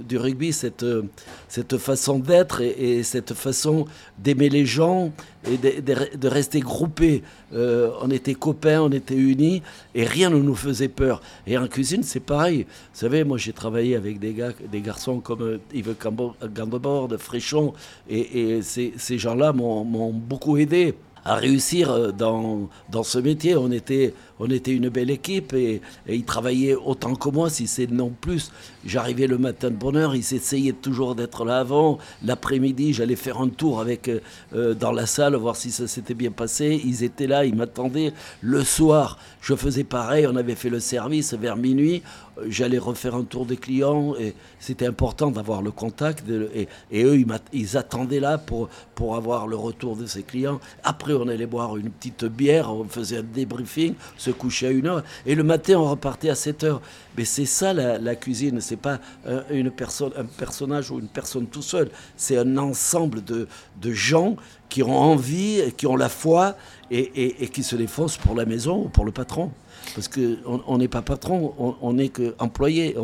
du 0.07 0.18
rugby, 0.19 0.54
cette, 0.54 0.86
cette 1.48 1.80
façon 1.80 2.19
d'être 2.19 2.62
et, 2.62 3.01
cette 3.01 3.34
façon 3.34 3.86
d'aimer 4.19 4.48
les 4.48 4.68
gens 4.68 5.12
et 5.50 5.57
de, 5.57 6.28
rester 6.28 6.59
groupés. 6.59 7.23
Euh, 7.56 7.90
on 8.04 8.12
était 8.12 8.35
copains, 8.35 8.81
on 8.81 8.92
était 8.92 9.16
unis 9.16 9.64
et 9.95 10.06
rien 10.06 10.30
ne 10.30 10.38
nous 10.38 10.54
faisait 10.54 10.90
peur. 10.90 11.23
Et 11.47 11.57
en 11.57 11.68
cuisine, 11.68 12.04
c'est 12.04 12.19
pareil. 12.19 12.68
Vous 12.94 13.00
savez, 13.00 13.23
moi 13.23 13.40
j'ai 13.40 13.54
travaillé 13.54 13.95
avec 13.95 14.19
des, 14.19 14.33
gars, 14.33 14.52
des 14.71 14.81
garçons 14.81 15.19
comme 15.19 15.42
euh, 15.42 15.57
Yves 15.73 15.95
Gandebord, 16.54 17.09
Fréchon, 17.18 17.73
et, 18.07 18.42
et 18.42 18.62
ces, 18.62 18.94
ces 18.97 19.18
gens-là 19.18 19.54
m'ont 19.54 20.14
beaucoup 20.14 20.57
aidé 20.57 20.94
à 21.28 21.35
réussir 21.35 21.92
euh, 21.92 22.12
dans, 22.12 22.69
dans 22.90 23.04
ce 23.04 23.19
métier. 23.19 23.56
On 23.56 23.71
était, 23.71 24.14
on 24.40 24.50
était 24.50 24.72
une 24.72 24.90
belle 24.90 25.10
équipe 25.10 25.54
et, 25.54 25.82
ils 26.08 26.24
travaillaient 26.24 26.76
autant 26.76 27.16
que 27.16 27.30
moi, 27.30 27.50
si 27.50 27.68
c'est 27.68 27.90
non 27.90 28.10
plus. 28.10 28.52
J'arrivais 28.86 29.28
le 29.28 29.38
matin 29.38 29.70
de 29.70 29.76
bonne 29.76 29.98
heure, 29.98 30.16
essayaient 30.16 30.74
toujours 30.74 31.16
d'être 31.16 31.46
là 31.46 31.60
avant. 31.60 31.98
L'après-midi, 32.24 32.94
j'allais 32.94 33.16
faire 33.16 33.42
un 33.42 33.50
tour 33.50 33.82
avec, 33.82 34.08
euh, 34.08 34.20
euh, 34.56 34.74
dans 34.74 34.92
la 34.92 35.06
salle, 35.06 35.36
voir 35.36 35.56
si 35.56 35.72
ça 35.72 35.88
s'était 35.88 36.14
bien 36.14 36.32
passé. 36.32 36.82
Ils 36.86 37.04
étaient 37.04 37.28
là, 37.28 37.46
ils 37.46 37.56
m'attendaient. 37.56 38.14
Le 38.42 38.64
soir, 38.64 39.18
je 39.42 39.56
faisais 39.56 39.84
pareil, 39.84 40.28
on 40.28 40.36
avait 40.36 40.56
fait 40.56 40.70
le 40.70 40.80
service 40.80 41.34
vers 41.34 41.58
minuit. 41.58 42.04
J'allais 42.48 42.78
refaire 42.78 43.16
un 43.16 43.24
tour 43.24 43.46
des 43.46 43.58
clients 43.58 44.14
et 44.16 44.36
c'était 44.60 44.86
important 44.86 45.32
d'avoir 45.32 45.62
le 45.62 45.72
contact. 45.72 46.24
et, 46.30 46.68
et, 46.92 47.04
eux, 47.04 47.18
ils, 47.18 47.28
ils, 47.52 47.78
attendaient 47.78 48.20
là 48.20 48.38
pour, 48.38 48.70
pour 48.94 49.16
avoir 49.16 49.48
le 49.48 49.56
retour 49.56 49.96
de 49.96 50.06
ces 50.06 50.22
clients. 50.22 50.60
Après, 50.84 51.14
on 51.14 51.28
allait 51.28 51.48
boire 51.48 51.78
une 51.78 51.90
petite 51.90 52.26
bière, 52.26 52.72
on 52.72 52.84
faisait 52.86 53.18
un 53.18 53.24
débriefing, 53.24 53.96
se 54.28 54.31
coucher 54.31 54.68
à 54.68 54.72
une 54.72 54.88
heure. 54.88 55.04
Et 55.26 55.36
le 55.36 55.44
matin, 55.44 55.76
on 55.76 55.90
repartait 55.90 56.30
à 56.30 56.36
7 56.36 56.64
heures. 56.64 56.81
Mais 57.18 57.26
c'est 57.26 57.46
ça 57.46 57.74
la, 57.74 58.16
cuisine. 58.16 58.62
C'est 58.62 58.78
pas 58.78 59.00
une 59.50 59.72
personne, 59.72 60.12
un 60.18 60.26
personnage 60.26 60.92
ou 60.92 61.00
une 61.00 61.07
personne 61.07 61.48
tout 61.48 61.62
seul. 61.62 61.90
C'est 62.16 62.38
un 62.38 62.57
ensemble 62.57 63.24
de, 63.24 63.48
de 63.81 63.92
gens 63.92 64.36
qui 64.69 64.84
ont 64.84 64.98
envie, 64.98 65.62
qui 65.78 65.88
ont 65.88 65.96
la 65.96 66.10
foi 66.10 66.56
et, 66.92 67.00
et, 67.00 67.44
et 67.44 67.48
qui 67.48 67.64
se 67.64 67.76
défoncent 67.76 68.18
pour 68.18 68.36
la 68.36 68.46
maison 68.46 68.86
ou 68.86 68.90
pour 68.90 69.06
le 69.06 69.12
patron. 69.12 69.52
Parce 69.96 70.08
qu'on 70.08 70.78
n'est 70.78 70.88
pas 70.88 71.02
patron, 71.02 71.54
on 71.82 71.94
n'est 71.94 72.10
qu'employé. 72.10 72.96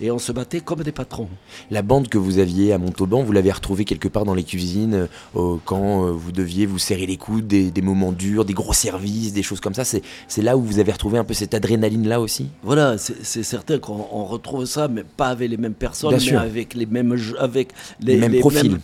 Et 0.00 0.10
on 0.10 0.18
se 0.18 0.32
battait 0.32 0.60
comme 0.60 0.82
des 0.82 0.92
patrons. 0.92 1.28
La 1.70 1.82
bande 1.82 2.08
que 2.08 2.18
vous 2.18 2.38
aviez 2.38 2.72
à 2.72 2.78
Montauban, 2.78 3.22
vous 3.22 3.32
l'avez 3.32 3.52
retrouvée 3.52 3.84
quelque 3.84 4.08
part 4.08 4.24
dans 4.24 4.34
les 4.34 4.44
cuisines 4.44 5.08
euh, 5.36 5.56
quand 5.64 6.06
euh, 6.06 6.10
vous 6.10 6.32
deviez 6.32 6.66
vous 6.66 6.78
serrer 6.78 7.06
les 7.06 7.16
coudes, 7.16 7.46
des, 7.46 7.82
moments 7.82 8.12
durs, 8.12 8.44
des 8.44 8.52
gros 8.52 8.72
services, 8.72 9.32
des 9.32 9.42
choses 9.42 9.60
comme 9.60 9.74
ça. 9.74 9.84
C'est 9.84 10.42
là 10.42 10.56
où 10.56 10.62
vous 10.62 10.78
avez 10.78 10.92
retrouvé 10.92 11.18
un 11.18 11.24
peu 11.24 11.34
cette 11.34 11.54
adrénaline-là 11.54 12.20
aussi? 12.20 12.48
Voilà, 12.62 12.96
c'est 12.98 13.42
certain 13.42 13.78
qu'on 13.78 14.24
retrouve 14.24 14.64
ça, 14.66 14.88
mais 14.88 15.04
pas 15.04 15.28
avec 15.28 15.50
les 15.50 15.56
mêmes 15.56 15.74
personnes, 15.74 16.16
mais 16.18 16.36
avec 16.36 16.74
les 16.74 16.86
mêmes, 16.86 17.16
avec 17.38 17.72
les, 18.00 18.16
mêmes 18.16 18.40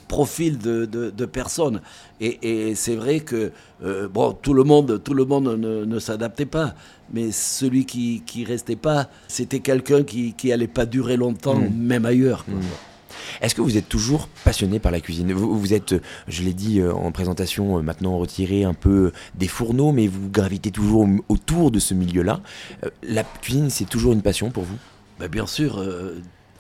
profils, 0.09 0.59
de, 0.59 1.26
personnes. 1.26 1.80
Et, 2.21 2.75
c'est 2.75 2.97
vrai 2.97 3.21
que 3.21 3.52
euh, 3.82 4.08
bon, 4.08 4.32
tout 4.32 4.54
le 4.54 4.64
monde, 4.64 5.02
tout 5.02 5.14
le 5.14 5.25
monde 5.25 5.49
ne, 5.58 5.99
s'adaptait 5.99 6.46
pas, 6.46 6.75
mais 7.12 7.30
celui 7.32 7.87
qui, 7.87 8.22
qui 8.26 8.44
restait 8.44 8.76
pas, 8.76 9.08
c'était 9.28 9.60
quelqu'un 9.60 10.02
qui, 10.02 10.34
qui 10.34 10.52
allait 10.52 10.66
pas 10.66 10.87
durer 10.87 11.16
longtemps, 11.16 11.56
hmm. 11.56 11.75
même 11.75 12.04
ailleurs. 12.04 12.44
Hmm. 12.46 12.60
Est-ce 13.40 13.54
que 13.54 13.60
vous 13.60 13.76
êtes 13.76 13.88
toujours 13.88 14.28
passionné 14.44 14.78
par 14.78 14.92
la 14.92 15.00
cuisine? 15.00 15.32
Vous, 15.32 15.75
êtes, 15.75 15.94
je 16.28 16.42
l'ai 16.42 16.52
dit 16.52 16.80
euh, 16.80 16.92
en 16.92 17.10
présentation, 17.12 17.78
euh, 17.78 17.82
maintenant 17.82 18.18
retiré 18.18 18.64
un 18.64 18.75
peu 18.75 19.12
des 19.34 19.49
fourneaux, 19.49 19.92
mais 19.92 20.06
vous 20.06 20.28
gravitez 20.28 20.70
toujours 20.70 21.08
autour 21.28 21.70
de 21.70 21.78
ce 21.78 21.94
milieu-là. 21.94 22.40
La 23.02 23.25
cuisine, 23.25 23.70
c'est 23.70 23.88
toujours 23.88 24.12
une 24.12 24.22
passion 24.22 24.50
pour 24.50 24.64
vous? 24.64 24.76
Ben, 25.18 25.28
Bien 25.28 25.46
sûr 25.46 25.82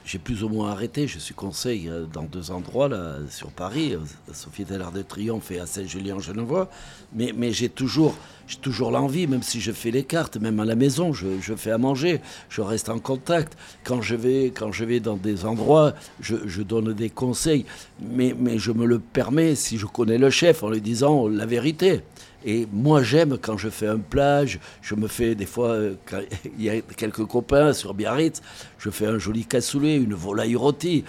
j'ai 0.04 0.18
plus 0.18 0.42
ou 0.42 0.48
moins 0.48 0.70
arrêté. 0.70 1.06
Je 1.06 1.18
suis 1.18 1.34
conseil 1.34 1.88
euh, 1.88 2.06
dans 2.12 2.22
deux 2.22 2.50
endroits 2.50 2.88
là, 2.88 3.16
sur 3.28 3.50
Paris, 3.50 3.94
euh, 3.94 4.32
Sophie 4.32 4.64
l'Art 4.68 4.92
de 4.92 5.02
Triomphe 5.02 5.50
et 5.50 5.60
à 5.60 5.66
Saint-Julien-Genevois. 5.66 6.70
Mais, 7.14 7.32
mais 7.36 7.52
j'ai 7.52 7.68
toujours, 7.68 8.14
toujours 8.62 8.90
l'envie, 8.90 9.26
même 9.26 9.42
si 9.42 9.60
je 9.60 9.72
fais 9.72 9.90
les 9.90 10.04
cartes, 10.04 10.36
même 10.36 10.60
à 10.60 10.64
la 10.64 10.74
maison, 10.74 11.12
je, 11.12 11.40
je, 11.40 11.54
fais 11.54 11.70
à 11.70 11.78
manger, 11.78 12.20
je 12.48 12.60
reste 12.60 12.88
en 12.88 12.98
contact. 12.98 13.56
Quand 13.84 14.00
je 14.00 14.14
vais, 14.14 14.52
quand 14.54 14.72
je 14.72 14.84
vais 14.84 15.00
dans 15.00 15.16
des 15.16 15.44
endroits, 15.44 15.94
je, 16.20 16.36
je 16.46 16.62
donne 16.62 16.92
des 16.92 17.10
conseils. 17.10 17.66
Mais, 18.00 18.34
mais 18.38 18.58
je 18.58 18.72
me 18.72 18.86
le 18.86 18.98
permets 18.98 19.54
si 19.54 19.76
je 19.78 19.86
connais 19.86 20.18
le 20.18 20.30
chef 20.30 20.62
en 20.62 20.70
lui 20.70 20.80
disant 20.80 21.28
la 21.28 21.46
vérité. 21.46 22.02
Et 22.44 22.66
moi, 22.72 23.02
j'aime 23.02 23.38
quand 23.40 23.58
je 23.58 23.68
fais 23.68 23.86
un 23.86 23.98
plage, 23.98 24.60
je 24.82 24.94
me 24.94 25.08
fais 25.08 25.34
des 25.34 25.46
fois, 25.46 25.70
euh, 25.70 25.94
il 26.58 26.64
y 26.64 26.70
a 26.70 26.80
quelques 26.80 27.24
copains 27.26 27.72
sur 27.72 27.94
Biarritz, 27.94 28.40
je 28.78 28.90
fais 28.90 29.06
un 29.06 29.18
joli 29.18 29.44
cassoulet, 29.44 29.96
une 29.96 30.14
volaille 30.14 30.56
rôtie. 30.56 31.04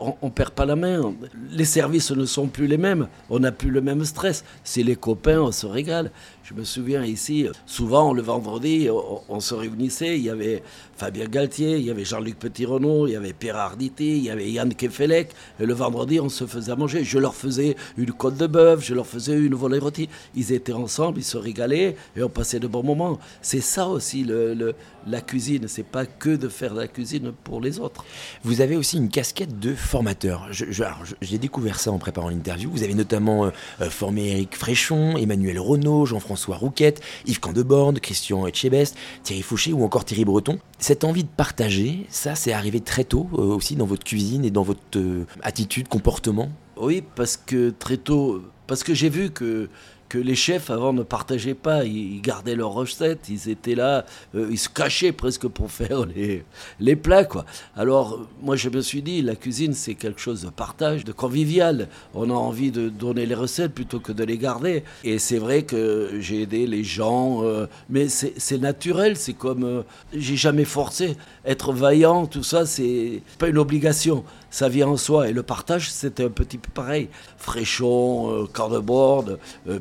on, 0.00 0.14
ne 0.22 0.30
perd 0.30 0.50
pas 0.50 0.66
la 0.66 0.76
main. 0.76 1.14
Les 1.50 1.64
services 1.64 2.10
ne 2.10 2.24
sont 2.24 2.48
plus 2.48 2.66
les 2.66 2.76
mêmes. 2.76 3.08
On 3.30 3.38
n'a 3.38 3.52
plus 3.52 3.70
le 3.70 3.80
même 3.80 4.04
stress. 4.04 4.44
C'est 4.64 4.82
les 4.82 4.96
copains, 4.96 5.40
on 5.40 5.52
se 5.52 5.66
régale. 5.66 6.10
Je 6.42 6.52
me 6.52 6.64
souviens 6.64 7.04
ici, 7.04 7.46
souvent 7.64 8.12
le 8.12 8.20
vendredi, 8.20 8.88
on, 9.28 9.40
se 9.40 9.54
réunissait. 9.54 10.18
Il 10.18 10.24
y 10.24 10.30
avait 10.30 10.62
Fabien 10.96 11.26
Galtier, 11.26 11.78
il 11.78 11.84
y 11.84 11.90
avait 11.90 12.04
Jean-Luc 12.04 12.38
Petit-Renaud, 12.38 13.06
il 13.06 13.12
y 13.12 13.16
avait 13.16 13.32
Pierre 13.32 13.56
Arditi, 13.56 14.18
il 14.18 14.24
y 14.24 14.30
avait 14.30 14.50
Yann 14.50 14.74
Kefelec. 14.74 15.30
Et 15.60 15.66
le 15.66 15.72
vendredi, 15.72 16.20
on 16.20 16.28
se 16.28 16.46
faisait 16.46 16.76
manger. 16.76 17.04
Je 17.04 17.18
leur 17.18 17.34
faisais 17.34 17.76
une 17.96 18.12
côte 18.12 18.36
de 18.36 18.46
bœuf, 18.46 18.84
je 18.84 18.92
leur 18.92 19.06
faisais 19.06 19.38
une 19.38 19.54
volaille 19.54 19.80
rôtie. 19.80 20.08
Ils 20.34 20.52
étaient 20.52 20.63
ensemble, 20.72 21.18
ils 21.18 21.24
se 21.24 21.38
régalaient 21.38 21.96
et 22.16 22.22
on 22.22 22.28
passait 22.28 22.60
de 22.60 22.66
bons 22.66 22.82
moments. 22.82 23.18
C'est 23.42 23.60
ça 23.60 23.88
aussi 23.88 24.24
le, 24.24 24.74
la 25.06 25.20
cuisine. 25.20 25.66
C'est 25.68 25.86
pas 25.86 26.06
que 26.06 26.36
de 26.36 26.48
faire 26.48 26.74
la 26.74 26.88
cuisine 26.88 27.32
pour 27.44 27.60
les 27.60 27.78
autres. 27.78 28.04
Vous 28.42 28.60
avez 28.60 28.76
aussi 28.76 28.96
une 28.96 29.08
casquette 29.08 29.58
de 29.58 29.74
formateur. 29.74 30.48
J'ai 30.50 31.38
découvert 31.38 31.80
ça 31.80 31.90
en 31.90 31.98
préparant 31.98 32.28
l'interview. 32.28 32.70
Vous 32.70 32.82
avez 32.82 32.94
notamment 32.94 33.46
euh, 33.46 33.90
formé 33.90 34.32
Eric 34.32 34.56
Fréchon, 34.56 35.16
Emmanuel 35.16 35.58
Renaud, 35.58 36.06
Jean-François 36.06 36.34
François 36.34 36.56
Rouquette, 36.56 37.00
Yves 37.26 37.38
Candeborne, 37.38 38.00
Christian 38.00 38.44
Etchebest, 38.46 38.96
Thierry 39.22 39.42
Fouché 39.42 39.72
ou 39.72 39.84
encore 39.84 40.04
Thierry 40.04 40.24
Breton. 40.24 40.58
Cette 40.80 41.04
envie 41.04 41.22
de 41.22 41.28
partager, 41.28 42.06
ça 42.10 42.34
c'est 42.34 42.52
arrivé 42.52 42.80
très 42.80 43.04
tôt 43.04 43.28
euh, 43.34 43.54
aussi 43.54 43.76
dans 43.76 43.86
votre 43.86 44.02
cuisine 44.02 44.44
et 44.44 44.50
dans 44.50 44.64
votre 44.64 44.80
euh, 44.96 45.24
attitude, 45.42 45.86
comportement? 45.86 46.50
Oui, 46.76 47.04
parce 47.14 47.36
que 47.36 47.70
très 47.70 47.98
tôt, 47.98 48.42
parce 48.66 48.82
que 48.82 48.94
j'ai 48.94 49.08
vu 49.08 49.30
que 49.30 49.68
les 50.18 50.34
chefs 50.34 50.70
avant 50.70 50.92
ne 50.92 51.02
partageaient 51.02 51.54
pas, 51.54 51.84
ils, 51.84 52.20
gardaient 52.20 52.54
leurs 52.54 52.72
recettes, 52.72 53.28
ils 53.28 53.48
étaient 53.48 53.74
là, 53.74 54.04
euh, 54.34 54.48
ils 54.50 54.58
se 54.58 54.68
cachaient 54.68 55.12
presque 55.12 55.48
pour 55.48 55.70
faire 55.70 56.04
les, 56.80 56.96
plats 56.96 57.24
quoi. 57.24 57.44
Alors 57.76 58.26
moi 58.42 58.56
je 58.56 58.68
me 58.68 58.80
suis 58.80 59.02
dit 59.02 59.22
la 59.22 59.36
cuisine 59.36 59.74
c'est 59.74 59.94
quelque 59.94 60.20
chose 60.20 60.42
de 60.42 60.50
partage, 60.50 61.04
de 61.04 61.12
convivial. 61.12 61.88
On 62.14 62.30
a 62.30 62.34
envie 62.34 62.70
de 62.70 62.88
donner 62.88 63.26
les 63.26 63.34
recettes 63.34 63.74
plutôt 63.74 64.00
que 64.00 64.12
de 64.12 64.24
les 64.24 64.38
garder. 64.38 64.84
Et 65.02 65.18
c'est 65.18 65.38
vrai 65.38 65.62
que 65.62 66.18
j'ai 66.20 66.42
aidé 66.42 66.66
les 66.66 66.84
gens, 66.84 67.44
euh, 67.44 67.66
mais 67.90 68.08
c'est 68.08 68.58
naturel, 68.58 69.16
c'est 69.16 69.32
comme 69.32 69.64
euh, 69.64 69.82
j'ai 70.14 70.36
jamais 70.36 70.64
forcé. 70.64 71.16
Être 71.44 71.72
vaillant, 71.72 72.26
tout 72.26 72.42
ça 72.44 72.66
c'est 72.66 73.22
pas 73.38 73.48
une 73.48 73.58
obligation 73.58 74.24
ça 74.54 74.68
vient 74.68 74.86
en 74.86 74.96
soi. 74.96 75.28
Et 75.28 75.32
le 75.32 75.42
partage, 75.42 75.90
c'était 75.90 76.24
un 76.24 76.30
petit 76.30 76.58
peu 76.58 76.70
pareil. 76.72 77.08
Fréchon, 77.38 78.30
euh, 78.30 78.46
euh, 79.66 79.78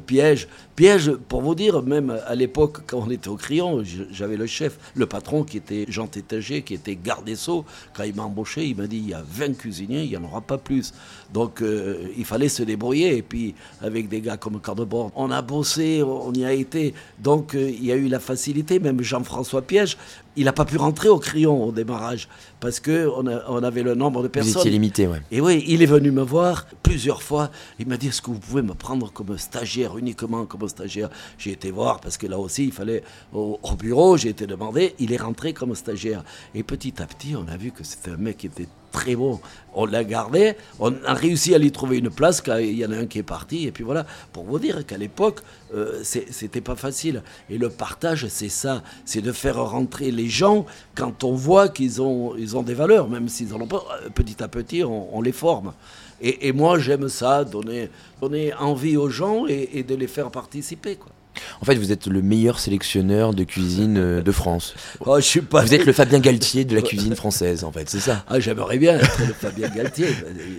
piège. 0.75 1.11
Pour 1.27 1.41
vous 1.41 1.55
dire, 1.55 1.81
même 1.81 2.17
à 2.25 2.35
l'époque, 2.35 2.79
quand 2.87 3.03
on 3.05 3.09
était 3.09 3.27
au 3.27 3.35
crayon, 3.35 3.83
j'avais 4.11 4.37
le 4.37 4.45
chef, 4.45 4.77
le 4.95 5.05
patron 5.05 5.43
qui 5.43 5.57
était 5.57 5.85
Jean 5.87 6.07
Tétager, 6.07 6.61
qui 6.61 6.73
était 6.73 6.95
garde 6.95 7.25
des 7.25 7.35
Sceaux. 7.35 7.65
Quand 7.93 8.03
il 8.03 8.15
m'a 8.15 8.23
embauché, 8.23 8.65
il 8.65 8.75
m'a 8.75 8.87
dit 8.87 8.97
il 8.97 9.09
y 9.09 9.13
a 9.13 9.23
20 9.25 9.57
cuisiniers, 9.57 10.03
il 10.03 10.09
n'y 10.09 10.17
en 10.17 10.23
aura 10.23 10.41
pas 10.41 10.57
plus. 10.57 10.93
Donc 11.33 11.61
euh, 11.61 12.07
il 12.17 12.25
fallait 12.25 12.49
se 12.49 12.63
débrouiller. 12.63 13.17
Et 13.17 13.21
puis, 13.21 13.55
avec 13.81 14.09
des 14.09 14.21
gars 14.21 14.37
comme 14.37 14.59
Cordeboard, 14.59 15.11
on 15.15 15.31
a 15.31 15.41
bossé, 15.41 16.03
on 16.03 16.33
y 16.33 16.45
a 16.45 16.53
été. 16.53 16.93
Donc 17.19 17.53
il 17.53 17.83
y 17.83 17.91
a 17.91 17.95
eu 17.95 18.07
la 18.07 18.19
facilité. 18.19 18.79
Même 18.79 19.01
Jean-François 19.01 19.61
Piège, 19.61 19.97
il 20.35 20.45
n'a 20.45 20.53
pas 20.53 20.65
pu 20.65 20.77
rentrer 20.77 21.09
au 21.09 21.19
crayon 21.19 21.63
au 21.65 21.71
démarrage 21.71 22.27
parce 22.59 22.79
qu'on 22.79 23.25
on 23.47 23.63
avait 23.63 23.83
le 23.83 23.95
nombre 23.95 24.23
de 24.23 24.27
personnes. 24.27 24.53
Vous 24.53 24.59
étiez 24.59 24.71
limité, 24.71 25.07
ouais. 25.07 25.21
Et 25.31 25.41
oui, 25.41 25.63
il 25.67 25.81
est 25.81 25.87
venu 25.87 26.11
me 26.11 26.23
voir 26.23 26.65
plusieurs 26.81 27.21
fois. 27.21 27.49
Il 27.79 27.87
m'a 27.87 27.97
dit 27.97 28.07
Est-ce 28.07 28.21
que 28.21 28.31
vous 28.31 28.39
pouvez 28.39 28.61
me 28.61 28.73
prendre 28.73 29.11
comme 29.11 29.37
stagiaire, 29.37 29.97
uniquement 29.97 30.45
comme 30.45 30.67
stagiaire? 30.67 31.09
J'ai 31.37 31.51
été 31.51 31.71
voir 31.71 31.99
parce 31.99 32.17
que 32.17 32.27
là 32.27 32.39
aussi, 32.39 32.65
il 32.65 32.71
fallait 32.71 33.03
au, 33.33 33.59
au 33.61 33.75
bureau, 33.75 34.17
j'ai 34.17 34.29
été 34.29 34.47
demandé. 34.47 34.95
Il 34.99 35.11
est 35.11 35.17
rentré 35.17 35.53
comme 35.53 35.75
stagiaire. 35.75 36.23
Et 36.55 36.63
petit 36.63 37.01
à 37.01 37.05
petit, 37.05 37.35
on 37.35 37.47
a 37.47 37.57
vu 37.57 37.71
que 37.71 37.83
c'était 37.83 38.11
un 38.11 38.17
mec 38.17 38.37
qui 38.37 38.47
était 38.47 38.67
très 38.93 39.15
bon. 39.17 39.41
On 39.75 39.85
l'a 39.85 40.03
gardé, 40.03 40.53
on 40.79 40.93
a 41.03 41.13
réussi 41.13 41.53
à 41.53 41.57
lui 41.57 41.71
trouver 41.71 41.97
une 41.97 42.11
place 42.11 42.41
quand 42.41 42.57
il 42.57 42.77
y 42.77 42.85
en 42.85 42.91
a 42.91 42.95
un 42.95 43.07
qui 43.07 43.19
est 43.19 43.23
parti. 43.23 43.67
Et 43.67 43.71
puis 43.71 43.83
voilà, 43.83 44.05
pour 44.31 44.45
vous 44.45 44.59
dire 44.59 44.85
qu'à 44.85 44.97
l'époque, 44.97 45.39
euh, 45.73 46.01
c'était 46.03 46.61
pas 46.61 46.75
facile. 46.75 47.23
Et 47.49 47.57
le 47.57 47.69
partage, 47.69 48.27
c'est 48.27 48.49
ça, 48.49 48.83
c'est 49.03 49.21
de 49.21 49.31
faire 49.31 49.57
rentrer 49.57 50.11
les 50.11 50.29
gens 50.29 50.65
quand 50.95 51.23
on 51.23 51.33
voit 51.33 51.67
qu'ils 51.67 52.01
ont, 52.01 52.35
ils 52.37 52.55
ont 52.55 52.63
des 52.63 52.75
valeurs, 52.75 53.09
même 53.09 53.27
s'ils 53.27 53.49
n'en 53.49 53.59
ont 53.59 53.67
pas. 53.67 53.83
Euh, 54.03 54.09
petit 54.09 54.41
à 54.41 54.47
petit, 54.47 54.83
on, 54.83 55.21
les 55.21 55.31
forme. 55.31 55.73
Et, 56.21 56.53
moi, 56.53 56.79
j'aime 56.79 57.09
ça, 57.09 57.43
donner, 57.43 57.89
donner 58.21 58.53
envie 58.53 58.95
aux 58.95 59.09
gens 59.09 59.45
et, 59.47 59.71
et 59.73 59.83
de 59.83 59.95
les 59.95 60.07
faire 60.07 60.29
participer. 60.31 60.95
Quoi. 60.95 61.11
En 61.61 61.65
fait, 61.65 61.75
vous 61.75 61.91
êtes 61.91 62.07
le 62.07 62.21
meilleur 62.21 62.59
sélectionneur 62.59 63.33
de 63.33 63.43
cuisine 63.43 63.97
euh, 63.97 64.21
de 64.21 64.31
France. 64.31 64.75
Oh, 65.05 65.17
je 65.17 65.25
suis 65.25 65.41
pas... 65.41 65.61
Vous 65.61 65.73
êtes 65.73 65.85
le 65.85 65.93
Fabien 65.93 66.19
Galtier 66.19 66.65
de 66.65 66.75
la 66.75 66.81
cuisine 66.81 67.15
française, 67.15 67.63
en 67.63 67.71
fait, 67.71 67.89
c'est 67.89 67.99
ça? 67.99 68.23
Ah, 68.27 68.39
J'aimerais 68.39 68.77
bien 68.77 68.97
être 68.97 69.19
le 69.27 69.33
Fabien 69.33 69.69
Galtier. 69.69 70.07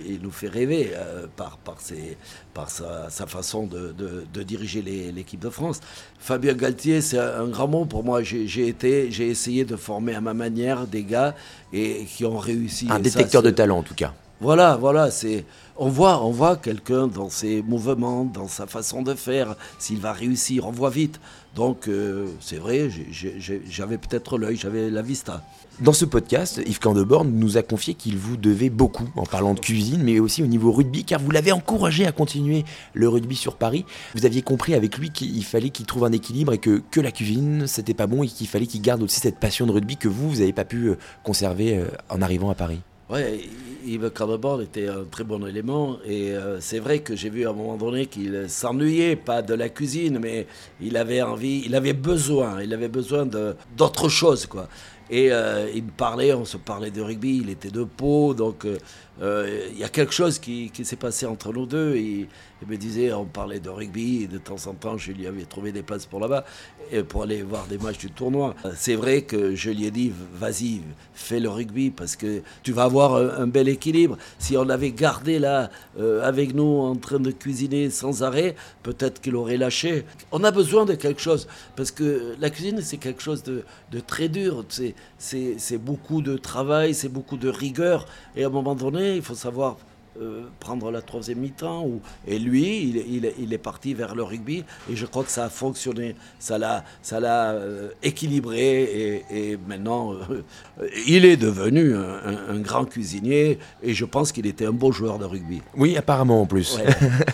Il 0.07 0.19
nous 0.21 0.31
fait 0.31 0.47
rêver 0.47 0.91
euh, 0.95 1.27
par, 1.35 1.57
par, 1.57 1.79
ses, 1.79 2.17
par 2.53 2.69
sa, 2.69 3.09
façon 3.27 3.67
de, 3.67 3.93
de, 4.33 4.43
diriger 4.43 4.81
l'équipe 4.81 5.39
de 5.39 5.49
France. 5.49 5.79
Fabien 6.19 6.53
Galtier, 6.53 7.01
c'est 7.01 7.19
un 7.19 7.47
grand 7.47 7.67
mot 7.67 7.85
pour 7.85 8.03
moi. 8.03 8.21
J'ai 8.23 8.67
été, 8.67 9.11
j'ai 9.11 9.27
essayé 9.29 9.65
de 9.65 9.75
former 9.75 10.15
à 10.15 10.21
ma 10.21 10.33
manière 10.33 10.87
des 10.87 11.03
gars 11.03 11.35
et 11.73 12.05
qui 12.05 12.25
ont 12.25 12.37
réussi. 12.37 12.87
Un 12.89 12.99
détecteur 12.99 13.41
de 13.41 13.49
talent, 13.49 13.79
en 13.79 13.83
tout 13.83 13.95
cas. 13.95 14.13
Voilà, 14.41 14.75
voilà, 14.75 15.11
c'est 15.11 15.45
on 15.77 15.89
voit, 15.89 16.23
on 16.23 16.31
voit 16.31 16.55
quelqu'un 16.55 17.07
dans 17.07 17.29
ses 17.29 17.61
mouvements, 17.61 18.23
dans 18.23 18.47
sa 18.47 18.65
façon 18.65 19.01
de 19.01 19.13
faire, 19.13 19.55
s'il 19.77 19.99
va 19.99 20.13
réussir, 20.13 20.67
on 20.67 20.71
voit 20.71 20.89
vite. 20.89 21.19
Donc 21.55 21.87
euh, 21.87 22.27
c'est 22.39 22.57
vrai, 22.57 22.89
j'avais 23.69 23.97
peut-être 23.97 24.37
l'œil, 24.37 24.57
j'avais 24.57 24.89
la 24.89 25.01
vista. 25.01 25.43
Dans 25.79 25.93
ce 25.93 26.05
podcast, 26.05 26.61
Yves 26.65 26.79
Candeborn 26.79 27.29
nous 27.29 27.57
a 27.57 27.61
confié 27.61 27.93
qu'il 27.93 28.17
vous 28.17 28.37
devait 28.37 28.69
beaucoup 28.69 29.09
en 29.15 29.23
parlant 29.23 29.53
de 29.53 29.59
cuisine, 29.59 30.01
mais 30.03 30.19
aussi 30.19 30.43
au 30.43 30.47
niveau 30.47 30.71
rugby, 30.71 31.03
car 31.03 31.19
vous 31.19 31.31
l'avez 31.31 31.51
encouragé 31.51 32.05
à 32.05 32.13
continuer 32.13 32.63
le 32.93 33.09
rugby 33.09 33.35
sur 33.35 33.55
Paris. 33.55 33.85
Vous 34.15 34.25
aviez 34.25 34.41
compris 34.41 34.73
avec 34.73 34.97
lui 34.97 35.11
qu'il 35.11 35.43
fallait 35.43 35.69
qu'il 35.69 35.85
trouve 35.85 36.05
un 36.05 36.13
équilibre 36.13 36.53
et 36.53 36.57
que, 36.57 36.81
que 36.91 37.01
la 37.01 37.11
cuisine, 37.11 37.67
c'était 37.67 37.93
pas 37.93 38.07
bon 38.07 38.23
et 38.23 38.27
qu'il 38.27 38.47
fallait 38.47 38.67
qu'il 38.67 38.81
garde 38.81 39.03
aussi 39.03 39.19
cette 39.19 39.39
passion 39.39 39.65
de 39.65 39.71
rugby 39.71 39.97
que 39.97 40.07
vous, 40.07 40.29
vous 40.29 40.39
n'avez 40.39 40.53
pas 40.53 40.65
pu 40.65 40.87
euh, 40.87 40.97
conserver 41.23 41.77
euh, 41.77 41.87
en 42.09 42.21
arrivant 42.21 42.49
à 42.49 42.55
Paris. 42.55 42.79
Ouais, 43.07 43.39
Yves 43.85 44.09
Cardebord 44.09 44.63
était 44.63 44.87
un 44.87 45.03
très 45.03 45.23
bon 45.23 45.45
élément 45.45 45.97
et 46.03 46.31
euh, 46.31 46.59
c'est 46.59 46.79
vrai 46.79 47.01
que 47.01 47.15
j'ai 47.15 47.29
vu 47.29 47.45
à 47.45 47.51
un 47.51 47.53
moment 47.53 47.77
donné 47.77 48.07
qu'il 48.07 48.49
s'ennuyait 48.49 49.15
pas 49.15 49.43
de 49.43 49.53
la 49.53 49.69
cuisine 49.69 50.17
mais 50.17 50.47
il 50.81 50.97
avait 50.97 51.21
envie, 51.21 51.61
il 51.67 51.75
avait 51.75 51.93
besoin, 51.93 52.63
il 52.63 52.73
avait 52.73 52.87
besoin 52.87 53.27
d'autre 53.77 54.09
chose 54.09 54.47
quoi. 54.47 54.67
Et 55.11 55.31
euh, 55.31 55.69
il 55.75 55.83
me 55.83 55.91
parlait, 55.91 56.33
on 56.33 56.45
se 56.45 56.57
parlait 56.57 56.89
de 56.89 56.99
rugby, 56.99 57.41
il 57.43 57.51
était 57.51 57.69
de 57.69 57.83
Pau, 57.83 58.33
donc 58.33 58.65
euh, 59.21 59.67
il 59.71 59.77
y 59.77 59.83
a 59.83 59.89
quelque 59.89 60.13
chose 60.13 60.39
qui, 60.39 60.71
qui 60.71 60.83
s'est 60.83 60.95
passé 60.95 61.27
entre 61.27 61.53
nous 61.53 61.67
deux. 61.67 61.95
Il, 61.95 62.27
il, 62.67 62.71
me 62.71 62.77
disait, 62.77 63.13
on 63.13 63.25
parlait 63.25 63.59
de 63.59 63.69
rugby, 63.69 64.23
et 64.23 64.27
de 64.27 64.37
temps 64.37 64.67
en 64.67 64.73
temps, 64.73 64.97
je 64.97 65.11
lui 65.11 65.27
avais 65.27 65.43
trouvé 65.43 65.71
des 65.71 65.83
places 65.83 66.05
pour 66.05 66.19
là-bas, 66.19 66.45
pour 67.09 67.23
aller 67.23 67.41
voir 67.43 67.65
des 67.67 67.77
matchs 67.77 67.99
du 67.99 68.11
tournoi. 68.11 68.55
C'est 68.75 68.95
vrai 68.95 69.21
que 69.23 69.55
je 69.55 69.69
lui 69.71 69.85
ai 69.85 69.91
dit, 69.91 70.11
vas-y, 70.33 70.81
fais 71.13 71.39
le 71.39 71.49
rugby, 71.49 71.91
parce 71.91 72.15
que 72.15 72.41
tu 72.63 72.71
vas 72.71 72.83
avoir 72.83 73.15
un, 73.15 73.47
bel 73.47 73.67
équilibre. 73.67 74.17
Si 74.39 74.57
on 74.57 74.63
l'avait 74.63 74.91
gardé 74.91 75.39
là, 75.39 75.69
avec 76.21 76.53
nous, 76.53 76.79
en 76.81 76.95
train 76.95 77.19
de 77.19 77.31
cuisiner 77.31 77.89
sans 77.89 78.23
arrêt, 78.23 78.55
peut-être 78.83 79.21
qu'il 79.21 79.35
aurait 79.35 79.57
lâché. 79.57 80.05
On 80.31 80.43
a 80.43 80.51
besoin 80.51 80.85
de 80.85 80.93
quelque 80.95 81.21
chose, 81.21 81.47
parce 81.75 81.91
que 81.91 82.35
la 82.39 82.49
cuisine, 82.49 82.81
c'est 82.81 82.97
quelque 82.97 83.21
chose 83.21 83.43
de, 83.43 83.63
de 83.91 83.99
très 83.99 84.29
dur. 84.29 84.65
C'est 85.17 85.77
beaucoup 85.77 86.21
de 86.21 86.37
travail, 86.37 86.93
c'est 86.93 87.09
beaucoup 87.09 87.37
de 87.37 87.49
rigueur. 87.49 88.07
Et 88.35 88.43
à 88.43 88.47
un 88.47 88.51
moment 88.51 88.75
donné, 88.75 89.15
il 89.15 89.21
faut 89.21 89.35
savoir 89.35 89.77
euh, 90.21 90.43
prendre 90.61 90.91
la 90.91 91.01
troisième 91.01 91.39
mi-temps. 91.39 91.87
Et 92.25 92.39
lui, 92.39 92.83
il, 92.83 93.33
il, 93.37 93.53
est 93.53 93.57
parti 93.57 93.93
vers 93.93 94.15
le 94.15 94.23
rugby 94.23 94.63
et 94.89 94.95
je 94.95 95.05
crois 95.05 95.25
que 95.25 95.29
ça 95.29 95.43
a 95.43 95.49
fonctionné. 95.49 96.15
Ça 96.39 96.57
l'a, 96.57 96.85
ça 97.01 97.19
l'a 97.19 97.51
euh, 97.51 97.89
équilibré 98.01 99.25
et, 99.29 99.57
maintenant, 99.67 100.13
euh, 100.13 100.89
il 101.05 101.25
est 101.25 101.35
devenu 101.35 101.93
un, 101.95 102.59
grand 102.59 102.85
cuisinier 102.85 103.59
et 103.83 103.93
je 103.93 104.05
pense 104.05 104.31
qu'il 104.31 104.45
était 104.47 104.65
un 104.65 104.71
beau 104.71 104.93
joueur 104.93 105.19
de 105.19 105.25
rugby. 105.25 105.61
Oui, 105.75 105.97
apparemment 105.97 106.41
en 106.41 106.45
plus. 106.45 106.79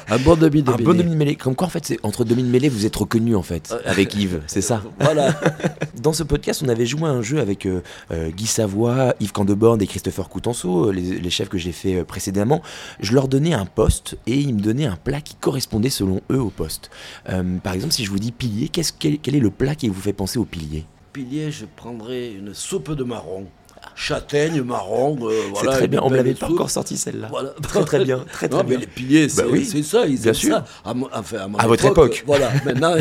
un 0.09 0.17
bon 0.17 0.35
demi 0.35 0.63
de 0.63 0.71
Un 0.71 0.77
bon 0.77 0.97
demi 0.97 1.11
de 1.11 1.15
mêlée. 1.15 1.35
Comme 1.35 1.55
quoi, 1.55 1.67
en 1.67 1.69
fait, 1.69 1.85
c'est, 1.85 1.99
entre 2.01 2.23
demi 2.23 2.41
de 2.41 2.49
mêlée, 2.49 2.69
vous 2.69 2.87
êtes 2.87 2.95
reconnu 2.95 3.35
en 3.35 3.43
fait 3.43 3.75
avec 3.85 4.15
Yves, 4.15 4.41
c'est 4.47 4.61
ça? 4.61 4.81
voilà. 4.99 5.35
Dans 6.01 6.13
ce 6.13 6.23
podcast, 6.23 6.63
on 6.65 6.69
avait 6.69 6.87
joué 6.87 7.03
un 7.03 7.21
jeu 7.21 7.39
avec 7.39 7.67
Guy 8.11 8.47
Savoie, 8.47 9.13
Yves 9.19 9.33
Candeborn 9.33 9.79
et 9.81 9.87
Christopher 9.87 10.29
Coutenceau, 10.29 10.91
les, 10.91 11.19
les 11.19 11.29
chefs 11.29 11.49
que 11.49 11.59
j'ai 11.59 11.71
fait 11.71 12.03
précédemment 12.03 12.63
je 12.99 13.13
leur 13.13 13.27
donnais 13.27 13.53
un 13.53 13.65
poste 13.65 14.17
et 14.27 14.35
ils 14.35 14.53
me 14.53 14.61
donnaient 14.61 14.85
un 14.85 14.95
plat 14.95 15.21
qui 15.21 15.35
correspondait 15.35 15.89
selon 15.89 16.21
eux 16.31 16.41
au 16.41 16.49
poste. 16.49 16.89
Euh, 17.29 17.57
par 17.63 17.73
exemple, 17.73 17.93
si 17.93 18.05
je 18.05 18.11
vous 18.11 18.19
dis 18.19 18.31
pilier, 18.31 18.69
quel, 18.69 18.85
quel, 19.19 19.35
est 19.35 19.39
le 19.39 19.51
plat 19.51 19.75
qui 19.75 19.87
vous 19.87 20.01
fait 20.01 20.13
penser 20.13 20.39
au 20.39 20.45
pilier? 20.45 20.85
Pilier, 21.13 21.51
je 21.51 21.65
prendrais 21.65 22.31
une 22.31 22.53
soupe 22.53 22.91
de 22.91 23.03
marron 23.03 23.47
châtaigne, 23.95 24.61
marron. 24.61 25.17
Euh, 25.23 25.31
c'est 25.59 25.67
très 25.67 25.87
bien, 25.87 26.01
on 26.03 26.09
ne 26.09 26.15
l'avait 26.15 26.33
pas 26.33 26.47
encore 26.47 26.69
sorti 26.69 26.97
celle-là. 26.97 27.29
Très 27.61 27.83
très 27.83 28.03
bien, 28.03 28.19
très, 28.31 28.47
très 28.47 28.57
non, 28.57 28.63
bien. 28.63 28.77
Mais 28.77 28.81
les 28.81 28.87
piliers, 28.87 29.29
c'est 29.29 29.43
bah 29.43 29.83
ça, 29.83 30.05
ils 30.05 30.19
bien 30.19 30.33
sûr. 30.33 30.55
ça. 30.55 30.65
À, 30.85 30.93
enfin, 31.13 31.37
à, 31.57 31.63
à 31.63 31.67
votre 31.67 31.85
époque. 31.85 32.23
Voilà, 32.25 32.51
maintenant, 32.65 32.95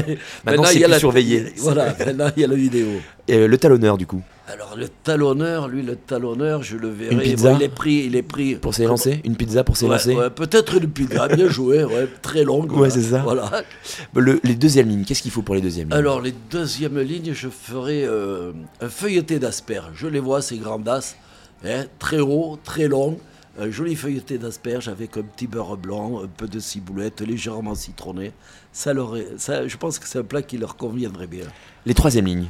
maintenant, 0.44 0.64
c'est 0.64 0.80
plus 0.80 0.98
surveillé. 0.98 1.52
Voilà, 1.58 1.94
maintenant 1.98 2.30
il 2.36 2.40
y 2.42 2.44
a 2.44 2.48
la 2.48 2.54
vidéo. 2.54 2.88
Et 3.28 3.46
le 3.46 3.58
talonneur 3.58 3.96
du 3.96 4.06
coup 4.06 4.22
alors 4.52 4.76
le 4.76 4.88
talonneur, 4.88 5.68
lui, 5.68 5.82
le 5.82 5.96
talonneur, 5.96 6.62
je 6.62 6.76
le 6.76 6.88
verrai. 6.88 7.14
Une 7.14 7.20
pizza 7.20 7.52
il 7.52 7.62
est 7.62 7.68
pris, 7.68 8.04
il 8.06 8.16
est 8.16 8.22
pris. 8.22 8.56
Pour 8.56 8.74
s'élancer 8.74 9.20
Une 9.24 9.36
pizza 9.36 9.62
pour 9.64 9.76
s'élancer 9.76 10.14
ouais, 10.14 10.30
Peut-être 10.30 10.76
une 10.76 10.90
pizza, 10.90 11.28
bien 11.28 11.48
joué, 11.48 11.84
ouais, 11.84 12.08
très 12.22 12.42
longue. 12.42 12.72
Ouais, 12.72 12.90
c'est 12.90 13.02
ça. 13.02 13.18
Voilà. 13.18 13.50
les 14.14 14.54
deuxièmes 14.54 14.88
lignes, 14.88 15.04
qu'est-ce 15.04 15.22
qu'il 15.22 15.30
faut 15.30 15.42
pour 15.42 15.54
les 15.54 15.60
deuxièmes 15.60 15.88
lignes? 15.88 15.98
Alors 15.98 16.20
les 16.20 16.34
deuxièmes 16.50 16.98
lignes, 16.98 17.32
je 17.32 17.48
ferai 17.48 18.04
euh, 18.04 18.52
un 18.80 18.88
feuilleté 18.88 19.38
d'asperges. 19.38 19.92
Je 19.94 20.08
les 20.08 20.20
vois, 20.20 20.42
ces 20.42 20.58
grandes 20.58 20.88
as, 20.88 21.16
hein, 21.64 21.84
très 21.98 22.20
haut, 22.20 22.58
très 22.64 22.88
long. 22.88 23.18
Un 23.58 23.70
joli 23.70 23.94
feuilleté 23.94 24.38
d'asperges 24.38 24.88
avec 24.88 25.16
un 25.16 25.22
petit 25.22 25.46
beurre 25.46 25.76
blanc, 25.76 26.22
un 26.24 26.28
peu 26.28 26.48
de 26.48 26.60
ciboulette, 26.60 27.20
légèrement 27.20 27.74
citronné. 27.74 28.32
Ça, 28.72 28.92
leur 28.94 29.16
ça 29.36 29.66
je 29.66 29.76
pense 29.76 29.98
que 29.98 30.08
c'est 30.08 30.18
un 30.18 30.24
plat 30.24 30.42
qui 30.42 30.56
leur 30.56 30.76
conviendrait 30.76 31.26
bien. 31.26 31.44
Les 31.84 31.94
troisièmes 31.94 32.26
lignes 32.26 32.46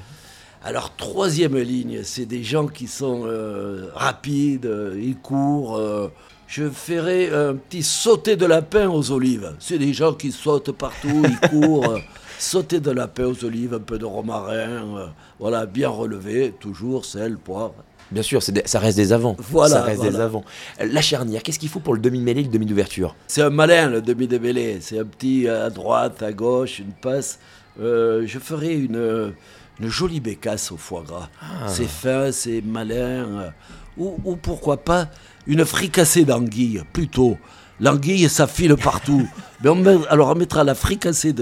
alors, 0.62 0.94
troisième 0.94 1.56
ligne, 1.56 2.00
c'est 2.02 2.26
des 2.26 2.42
gens 2.42 2.66
qui 2.66 2.86
sont 2.86 3.22
euh, 3.24 3.88
rapides, 3.94 4.66
euh, 4.66 5.00
ils 5.02 5.16
courent. 5.16 5.78
Euh. 5.78 6.12
je 6.46 6.68
ferai 6.68 7.30
un 7.32 7.54
petit 7.54 7.82
sauter 7.82 8.36
de 8.36 8.44
lapin 8.44 8.86
aux 8.90 9.10
olives. 9.10 9.54
C'est 9.58 9.78
des 9.78 9.94
gens 9.94 10.12
qui 10.12 10.32
sautent 10.32 10.72
partout, 10.72 11.22
ils 11.24 11.48
courent. 11.48 11.98
sauter 12.38 12.78
de 12.78 12.90
lapin 12.90 13.24
aux 13.24 13.44
olives, 13.44 13.72
un 13.72 13.78
peu 13.78 13.98
de 13.98 14.04
romarin, 14.04 15.12
voilà, 15.38 15.64
bien 15.64 15.88
relevé, 15.88 16.54
toujours 16.60 17.06
sel, 17.06 17.38
poivre. 17.38 17.74
Bien 18.10 18.22
sûr, 18.22 18.42
ça 18.42 18.78
reste 18.80 18.96
des 18.96 19.12
avants. 19.12 19.36
Voilà, 19.38 19.76
ça 19.76 19.82
reste 19.82 20.02
des 20.02 20.20
avants. 20.20 20.44
La 20.78 21.00
charnière, 21.00 21.42
qu'est-ce 21.42 21.58
qu'il 21.58 21.68
faut 21.68 21.80
pour 21.80 21.94
le 21.94 22.00
demi-mêlée, 22.00 22.42
le 22.42 22.48
demi 22.48 22.66
d'ouverture? 22.66 23.14
C'est 23.28 23.42
un 23.42 23.50
malin, 23.50 23.88
le 23.88 24.02
demi 24.02 24.26
de 24.26 24.36
mêlée. 24.36 24.78
C'est 24.80 24.98
un 24.98 25.04
petit 25.04 25.48
à 25.48 25.70
droite, 25.70 26.22
à 26.22 26.32
gauche, 26.32 26.80
une 26.80 26.92
passe. 26.92 27.38
je 27.78 28.38
ferai 28.42 28.74
une 28.74 29.32
une 29.80 29.88
jolie 29.88 30.20
bécasse 30.20 30.72
au 30.72 30.76
foie 30.76 31.02
gras. 31.06 31.28
Ah. 31.40 31.68
C'est 31.68 31.88
fin, 31.88 32.32
c'est 32.32 32.62
malin. 32.62 32.96
Euh, 32.96 33.50
ou, 33.96 34.36
pourquoi 34.36 34.78
pas 34.78 35.08
une 35.46 35.64
fricassée 35.64 36.24
d'anguille, 36.24 36.82
plutôt. 36.92 37.36
L'anguille, 37.80 38.28
ça 38.28 38.46
file 38.46 38.76
partout. 38.76 39.26
Mais 39.62 39.70
on 39.70 40.02
alors 40.04 40.28
on 40.28 40.34
mettra 40.34 40.64
la 40.64 40.74
fricassée 40.74 41.34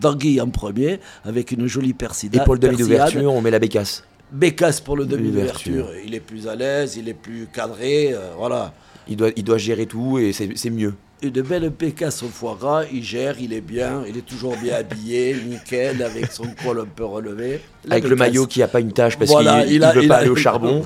d'anguille 0.00 0.40
en 0.40 0.48
premier, 0.48 1.00
avec 1.24 1.52
une 1.52 1.66
jolie 1.66 1.92
persillade. 1.92 2.42
Et 2.42 2.44
pour 2.44 2.54
le 2.54 2.60
demi 2.60 2.76
d'ouverture, 2.76 3.32
on 3.32 3.40
met 3.40 3.50
la 3.50 3.58
bécasse 3.58 4.04
Bécasse 4.30 4.80
pour 4.80 4.96
le 4.96 5.04
demi 5.04 5.30
d'ouverture. 5.30 5.88
Il 6.04 6.14
est 6.14 6.20
plus 6.20 6.48
à 6.48 6.54
l'aise, 6.54 6.96
il 6.96 7.08
est 7.08 7.14
plus 7.14 7.46
cadré, 7.52 8.12
euh, 8.12 8.32
voilà. 8.36 8.72
Il 9.08 9.16
doit, 9.16 9.30
il 9.36 9.44
doit 9.44 9.58
gérer 9.58 9.86
tout 9.86 10.18
et 10.18 10.32
c'est 10.32 10.70
mieux 10.70 10.94
une 11.22 11.42
belle 11.42 11.70
pécasse 11.70 12.22
au 12.22 12.28
foie 12.28 12.56
gras, 12.58 12.84
il 12.92 13.02
gère, 13.02 13.38
il 13.38 13.52
est 13.52 13.60
bien, 13.60 14.02
il 14.08 14.16
est 14.16 14.26
toujours 14.26 14.56
bien 14.56 14.74
habillé, 14.74 15.36
nickel, 15.46 16.02
avec 16.02 16.32
son 16.32 16.46
col 16.62 16.80
un 16.80 16.84
peu 16.86 17.04
relevé. 17.04 17.60
avec 17.88 18.08
le 18.08 18.16
maillot 18.16 18.46
qui 18.46 18.58
n'a 18.58 18.68
pas 18.68 18.80
une 18.80 18.92
tache 18.92 19.16
parce 19.16 19.30
qu'il 19.30 19.46
ne 19.46 20.00
veut 20.00 20.08
pas 20.08 20.16
aller 20.16 20.30
au 20.30 20.36
charbon. 20.36 20.84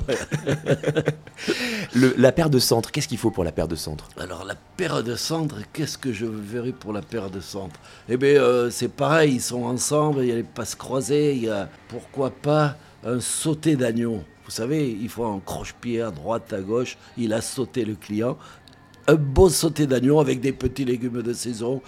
la 1.95 2.31
paire 2.31 2.49
de 2.49 2.59
centre, 2.59 2.91
qu'est-ce 2.91 3.07
qu'il 3.07 3.17
faut 3.17 3.31
pour 3.31 3.43
la 3.43 3.51
paire 3.51 3.67
de 3.67 3.75
centre 3.75 4.09
Alors 4.17 4.45
la 4.45 4.55
paire 4.55 5.03
de 5.03 5.15
centre, 5.15 5.55
qu'est-ce 5.73 5.97
que 5.97 6.13
je 6.13 6.25
verrai 6.25 6.71
pour 6.71 6.93
la 6.93 7.01
paire 7.01 7.31
de 7.31 7.39
centre 7.39 7.79
Eh 8.07 8.17
bien 8.17 8.41
euh, 8.41 8.69
c'est 8.69 8.91
pareil, 8.91 9.35
ils 9.35 9.41
sont 9.41 9.63
ensemble, 9.63 10.21
il 10.21 10.27
y 10.27 10.31
a 10.31 10.35
les 10.35 10.43
passes 10.43 10.75
croisées, 10.75 11.33
il 11.33 11.45
y 11.45 11.49
a 11.49 11.67
pourquoi 11.87 12.29
pas 12.29 12.77
un 13.03 13.19
sauté 13.19 13.75
d'agneau. 13.75 14.21
Vous 14.45 14.51
savez, 14.51 14.89
il 14.89 15.09
faut 15.09 15.25
un 15.25 15.41
croche-pied 15.45 16.01
à 16.01 16.09
droite, 16.09 16.53
à 16.53 16.61
gauche. 16.61 16.97
Il 17.17 17.33
a 17.33 17.41
sauté 17.41 17.83
le 17.83 17.95
client 17.95 18.37
un 19.07 19.15
beau 19.15 19.49
sauté 19.49 19.87
d'agneau 19.87 20.19
avec 20.19 20.41
des 20.41 20.51
petits 20.51 20.85
légumes 20.85 21.21
de 21.21 21.33
saison, 21.33 21.81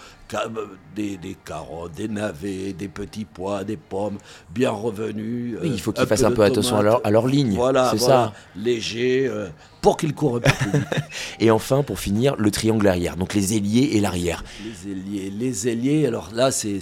des, 0.94 1.16
des, 1.16 1.36
carottes, 1.44 1.92
des 1.92 2.08
navets, 2.08 2.72
des 2.72 2.88
petits 2.88 3.24
pois, 3.24 3.64
des 3.64 3.76
pommes, 3.76 4.18
bien 4.52 4.70
revenus. 4.70 5.58
Oui, 5.62 5.70
il 5.72 5.80
faut 5.80 5.92
qu'ils 5.92 6.06
fassent 6.06 6.24
un 6.24 6.32
peu 6.32 6.42
attention 6.42 6.76
à 6.76 6.82
leur, 6.82 7.00
à 7.04 7.10
leur 7.10 7.26
ligne. 7.26 7.54
Voilà, 7.54 7.90
c'est 7.90 7.98
ça. 7.98 8.32
Léger, 8.56 9.26
euh, 9.26 9.48
pour 9.80 9.96
qu'ils 9.96 10.14
courent 10.14 10.36
un 10.36 10.40
peu 10.40 10.50
plus 10.50 10.80
et 11.40 11.50
enfin, 11.50 11.82
pour 11.82 11.98
finir, 11.98 12.36
le 12.36 12.50
triangle 12.50 12.86
arrière, 12.86 13.16
donc 13.16 13.34
les 13.34 13.56
ailiers 13.56 13.90
et 13.92 14.00
l'arrière. 14.00 14.44
Les 14.64 14.92
ailiers, 14.92 15.30
les 15.30 15.68
ailiers, 15.68 16.06
alors 16.06 16.30
là, 16.34 16.50
c'est 16.50 16.80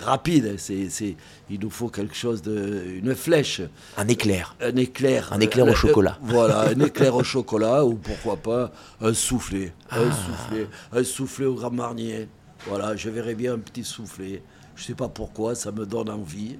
rapide. 0.00 0.56
c'est 0.58 1.16
il 1.48 1.60
nous 1.60 1.70
faut 1.70 1.88
quelque 1.88 2.16
chose 2.16 2.42
de. 2.42 2.84
une 3.02 3.14
flèche. 3.14 3.62
Un 3.96 4.08
éclair. 4.08 4.56
Un 4.60 4.74
éclair. 4.76 5.32
Un 5.32 5.40
éclair 5.40 5.66
au 5.66 5.70
euh, 5.70 5.74
chocolat. 5.74 6.18
voilà, 6.22 6.68
un 6.70 6.80
éclair 6.80 7.14
au 7.14 7.22
chocolat, 7.22 7.84
ou 7.84 7.94
pourquoi 7.94 8.36
pas 8.36 8.72
un 9.00 9.14
soufflé. 9.14 9.72
Un 9.90 10.08
ah. 10.10 10.12
soufflé. 10.12 10.66
Un 10.92 11.04
soufflé 11.04 11.46
au 11.46 11.54
Grand 11.54 11.70
Marnier. 11.70 12.28
Voilà, 12.66 12.96
je 12.96 13.10
verrais 13.10 13.34
bien 13.34 13.54
un 13.54 13.58
petit 13.58 13.84
soufflé. 13.84 14.42
Je 14.74 14.82
ne 14.82 14.86
sais 14.86 14.94
pas 14.94 15.08
pourquoi, 15.08 15.54
ça 15.54 15.72
me 15.72 15.86
donne 15.86 16.10
envie. 16.10 16.58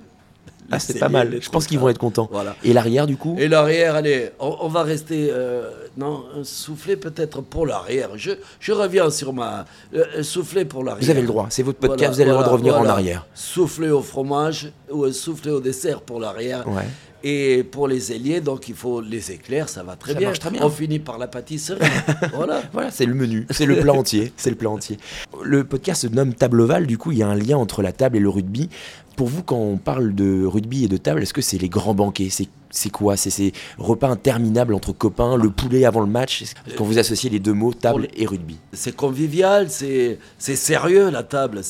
Ah, 0.70 0.78
c'est 0.78 0.98
pas 0.98 1.08
mal. 1.08 1.38
Je 1.40 1.48
pense 1.48 1.66
qu'ils 1.66 1.78
vont 1.78 1.88
être 1.88 1.98
contents. 1.98 2.28
Voilà. 2.30 2.56
Et 2.64 2.72
l'arrière, 2.72 3.06
du 3.06 3.16
coup 3.16 3.36
Et 3.38 3.48
l'arrière, 3.48 3.94
allez, 3.94 4.30
on, 4.38 4.68
va 4.68 4.82
rester. 4.82 5.28
Euh, 5.30 5.70
non, 5.96 6.24
un 6.38 6.44
soufflé 6.44 6.96
peut-être 6.96 7.40
pour 7.40 7.66
l'arrière. 7.66 8.10
Je, 8.16 8.32
je, 8.60 8.72
reviens 8.72 9.10
sur 9.10 9.32
ma. 9.32 9.64
Euh, 9.94 10.22
soufflé 10.22 10.64
pour 10.64 10.84
l'arrière. 10.84 11.04
Vous 11.04 11.10
avez 11.10 11.20
le 11.22 11.26
droit, 11.26 11.46
c'est 11.50 11.62
votre 11.62 11.78
podcast, 11.78 12.14
vous 12.14 12.20
avez 12.20 12.30
le 12.30 12.34
droit 12.34 12.44
de 12.46 12.52
revenir 12.52 12.78
en 12.78 12.86
arrière. 12.86 13.26
Soufflé 13.34 13.90
au 13.90 14.02
fromage 14.02 14.72
ou 14.90 15.04
un 15.04 15.12
soufflé 15.12 15.50
au 15.50 15.60
dessert 15.60 16.00
pour 16.00 16.20
l'arrière. 16.20 16.66
Ouais. 16.68 16.84
Et 17.28 17.64
pour 17.64 17.88
les 17.88 18.12
ailiers, 18.12 18.40
donc 18.40 18.68
il 18.68 18.74
faut 18.76 19.00
les 19.00 19.32
éclairs, 19.32 19.68
ça 19.68 19.82
va 19.82 19.96
très, 19.96 20.14
bien. 20.14 20.30
très 20.32 20.48
bien. 20.48 20.60
On 20.62 20.70
finit 20.70 21.00
par 21.00 21.18
la 21.18 21.26
pâtisserie. 21.26 21.80
voilà. 22.34 22.62
voilà, 22.72 22.92
c'est 22.92 23.04
le 23.04 23.14
menu, 23.14 23.48
c'est 23.50 23.66
le 23.66 23.80
plat 23.80 23.94
entier, 23.94 24.32
c'est 24.36 24.50
le 24.50 24.54
plat 24.54 24.70
entier. 24.70 24.98
Le 25.42 25.64
podcast 25.64 26.02
se 26.02 26.06
nomme 26.06 26.34
Table 26.34 26.60
ovale, 26.60 26.86
du 26.86 26.98
coup 26.98 27.10
il 27.10 27.18
y 27.18 27.24
a 27.24 27.26
un 27.26 27.34
lien 27.34 27.56
entre 27.56 27.82
la 27.82 27.90
table 27.90 28.16
et 28.16 28.20
le 28.20 28.28
rugby. 28.28 28.68
Pour 29.16 29.28
vous, 29.28 29.42
quand 29.42 29.56
on 29.56 29.78
parle 29.78 30.14
de 30.14 30.44
rugby 30.44 30.84
et 30.84 30.88
de 30.88 30.98
table, 30.98 31.22
est-ce 31.22 31.32
que 31.32 31.40
c'est 31.40 31.56
les 31.56 31.70
grands 31.70 31.94
banquets? 31.94 32.28
C'est 32.68 32.90
quoi? 32.90 33.16
C'est 33.16 33.30
ces 33.30 33.54
repas 33.78 34.08
interminables 34.08 34.74
entre 34.74 34.92
copains, 34.92 35.38
le 35.38 35.48
poulet 35.48 35.86
avant 35.86 36.00
le 36.00 36.06
match? 36.06 36.44
Quand 36.76 36.84
vous 36.84 36.98
associez 36.98 37.30
les 37.30 37.38
deux 37.38 37.54
mots, 37.54 37.72
table 37.72 38.08
et 38.14 38.26
rugby? 38.26 38.58
C'est 38.74 38.94
convivial, 38.94 39.70
c'est 39.70 40.18
sérieux 40.38 41.08
la 41.08 41.22
table, 41.22 41.62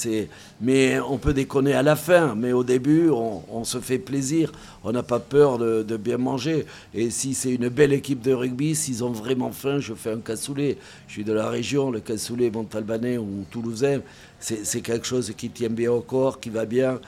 mais 0.61 0.99
on 0.99 1.19
peut 1.19 1.33
déconner 1.33 1.75
à 1.75 1.85
la 1.85 1.95
fin. 1.95 2.35
Mais 2.35 2.51
au 2.51 2.65
début, 2.65 3.11
on, 3.11 3.63
se 3.63 3.79
fait 3.79 3.99
plaisir, 3.99 4.51
on 4.83 4.91
n'a 4.91 5.05
pas 5.05 5.21
peur 5.21 5.59
de, 5.59 5.97
bien 5.97 6.19
manger. 6.19 6.67
Et 6.95 7.11
si 7.11 7.35
c'est 7.35 7.53
une 7.53 7.69
belle 7.69 7.93
équipe 7.93 8.23
de 8.23 8.33
rugby, 8.33 8.75
s'ils 8.75 9.05
ont 9.05 9.13
vraiment 9.13 9.53
faim, 9.53 9.79
je 9.79 9.95
fais 9.95 10.11
un 10.11 10.21
cassoulet. 10.21 10.79
Je 11.07 11.13
suis 11.13 11.25
de 11.25 11.33
la 11.33 11.49
région, 11.49 11.93
le 11.93 12.01
cassoulet 12.01 12.51
montalbanais 12.51 13.19
ou 13.19 13.45
toulousain, 13.53 14.01
c'est 14.41 14.81
quelque 14.81 15.07
chose 15.07 15.33
qui 15.37 15.51
tient 15.51 15.71
bien 15.71 15.93
au 15.93 16.01
corps, 16.01 16.41
qui 16.41 16.51
va 16.51 16.65
bien. 16.65 16.99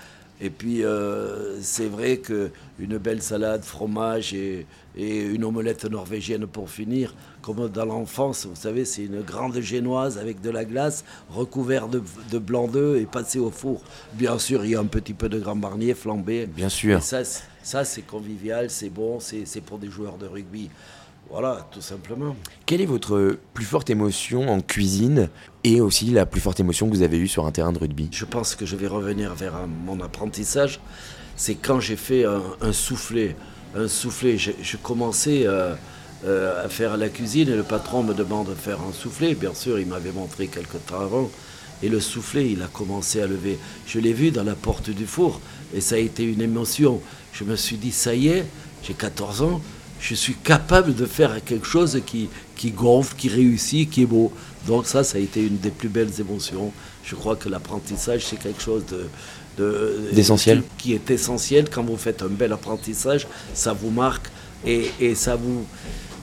Et 0.41 0.51
puis, 0.51 0.85
euh, 0.85 1.61
c'est 1.61 1.89
vrai 1.89 2.19
qu'une 2.19 2.99
belle 2.99 3.23
salade, 3.23 3.65
fromage 3.65 4.35
et, 4.35 4.67
une 4.97 5.45
omelette 5.45 5.85
norvégienne 5.85 6.47
pour 6.49 6.71
finir, 6.71 7.15
comme 7.41 7.69
dans 7.69 7.85
l'enfance, 7.85 8.47
vous 8.47 8.57
savez, 8.57 8.85
c'est 8.85 9.05
une 9.05 9.21
grande 9.21 9.61
génoise 9.61 10.19
avec 10.19 10.41
de 10.41 10.51
la 10.51 10.65
glace, 10.65 11.05
recouverte 11.31 11.91
de, 11.93 12.39
blanc 12.39 12.67
d'œuf 12.67 13.01
et 13.01 13.07
passée 13.07 13.39
au 13.39 13.53
four. 13.53 13.81
Bien 14.15 14.41
sûr, 14.41 14.65
il 14.65 14.73
y 14.73 14.75
a 14.75 14.81
un 14.81 14.87
petit 14.87 15.15
peu 15.15 15.29
de 15.29 15.39
grand 15.39 15.55
marnier 15.55 15.95
flambé. 15.95 16.47
Bien 16.47 16.69
sûr. 16.69 17.01
ça, 17.01 17.23
ça 17.63 17.85
c'est 17.85 18.03
convivial, 18.03 18.71
c'est 18.71 18.91
bon, 18.91 19.21
c'est 19.21 19.61
pour 19.61 19.79
des 19.79 19.89
joueurs 19.89 20.19
de 20.19 20.27
rugby. 20.27 20.69
Voilà, 21.31 21.69
tout 21.71 21.83
simplement. 21.83 22.35
Quelle 22.65 22.81
est 22.81 22.87
votre 22.87 23.37
plus 23.53 23.67
forte 23.67 23.91
émotion 23.91 24.49
en 24.49 24.61
cuisine 24.61 25.29
et 25.63 25.81
aussi 25.81 26.07
la 26.07 26.25
plus 26.25 26.41
forte 26.41 26.59
émotion 26.59 26.89
que 26.89 26.95
vous 26.95 27.03
avez 27.03 27.19
eue 27.19 27.29
sur 27.29 27.45
un 27.45 27.53
terrain 27.53 27.73
de 27.73 27.79
rugby? 27.79 28.09
Je 28.13 28.25
pense 28.25 28.55
que 28.55 28.65
je 28.65 28.77
vais 28.77 28.87
revenir 28.87 29.35
vers 29.35 29.67
mon 29.67 30.01
apprentissage. 30.01 30.81
C'est 31.37 31.55
quand 31.55 31.81
j'ai 31.81 31.97
fait 31.97 32.25
un, 32.25 32.73
soufflet. 32.73 33.37
Un 33.75 33.89
soufflet, 33.89 34.39
je, 34.39 34.77
commençais 34.79 35.47
euh, 35.47 35.75
euh, 36.25 36.65
à 36.65 36.69
faire 36.69 36.97
la 36.97 37.11
cuisine 37.11 37.49
et 37.51 37.57
le 37.57 37.63
patron 37.63 38.03
me 38.03 38.15
demande 38.15 38.49
de 38.49 38.55
faire 38.55 38.81
un 38.81 38.93
soufflet. 38.93 39.35
Bien 39.35 39.55
sûr, 39.55 39.79
il 39.79 39.87
m'avait 39.87 40.13
montré 40.13 40.49
quelques 40.49 40.85
temps 40.87 41.01
avant. 41.01 41.31
Et 41.83 41.89
le 41.89 42.01
soufflet, 42.01 42.51
il 42.51 42.63
a 42.63 42.67
commencé 42.67 43.21
à 43.21 43.27
lever. 43.27 43.59
Je 43.87 44.01
l'ai 44.01 44.15
vu 44.15 44.31
dans 44.31 44.43
la 44.43 44.55
porte 44.55 44.91
du 44.91 45.07
four 45.07 45.41
et 45.75 45.81
ça 45.81 45.97
a 45.97 45.99
été 45.99 46.25
une 46.25 46.41
émotion. 46.41 47.01
Je 47.33 47.45
me 47.45 47.55
suis 47.55 47.77
dit, 47.77 47.93
ça 47.93 48.15
y 48.15 48.29
est, 48.29 48.47
j'ai 48.83 48.95
14 48.95 49.43
ans, 49.43 49.61
je 50.01 50.15
suis 50.15 50.35
capable 50.35 50.95
de 50.95 51.07
faire 51.07 51.45
quelque 51.45 51.67
chose 51.67 52.01
qui, 52.07 52.29
qui 52.57 52.71
gonfle, 52.71 53.15
qui 53.17 53.29
réussit, 53.29 53.91
qui 53.91 54.03
est 54.03 54.07
beau. 54.07 54.33
Donc 54.67 54.87
ça, 54.87 55.05
ça 55.05 55.19
a 55.19 55.21
été 55.21 55.45
une 55.45 55.59
des 55.59 55.71
plus 55.71 55.89
belles 55.89 56.21
émotions. 56.21 56.73
Je 57.05 57.15
crois 57.15 57.37
que 57.37 57.49
l'apprentissage, 57.49 58.27
c'est 58.27 58.39
quelque 58.39 58.63
chose 58.63 58.85
de, 58.87 60.11
d'essentiel. 60.13 60.63
Qui, 60.77 60.95
est 60.95 61.11
essentiel. 61.11 61.69
Quand 61.71 61.83
vous 61.83 61.97
faites 61.97 62.23
un 62.23 62.29
bel 62.29 62.53
apprentissage, 62.53 63.27
ça 63.55 63.73
vous 63.73 63.91
marque 63.91 64.29
et, 64.65 64.91
et 65.01 65.15
ça 65.15 65.37
vous, 65.37 65.67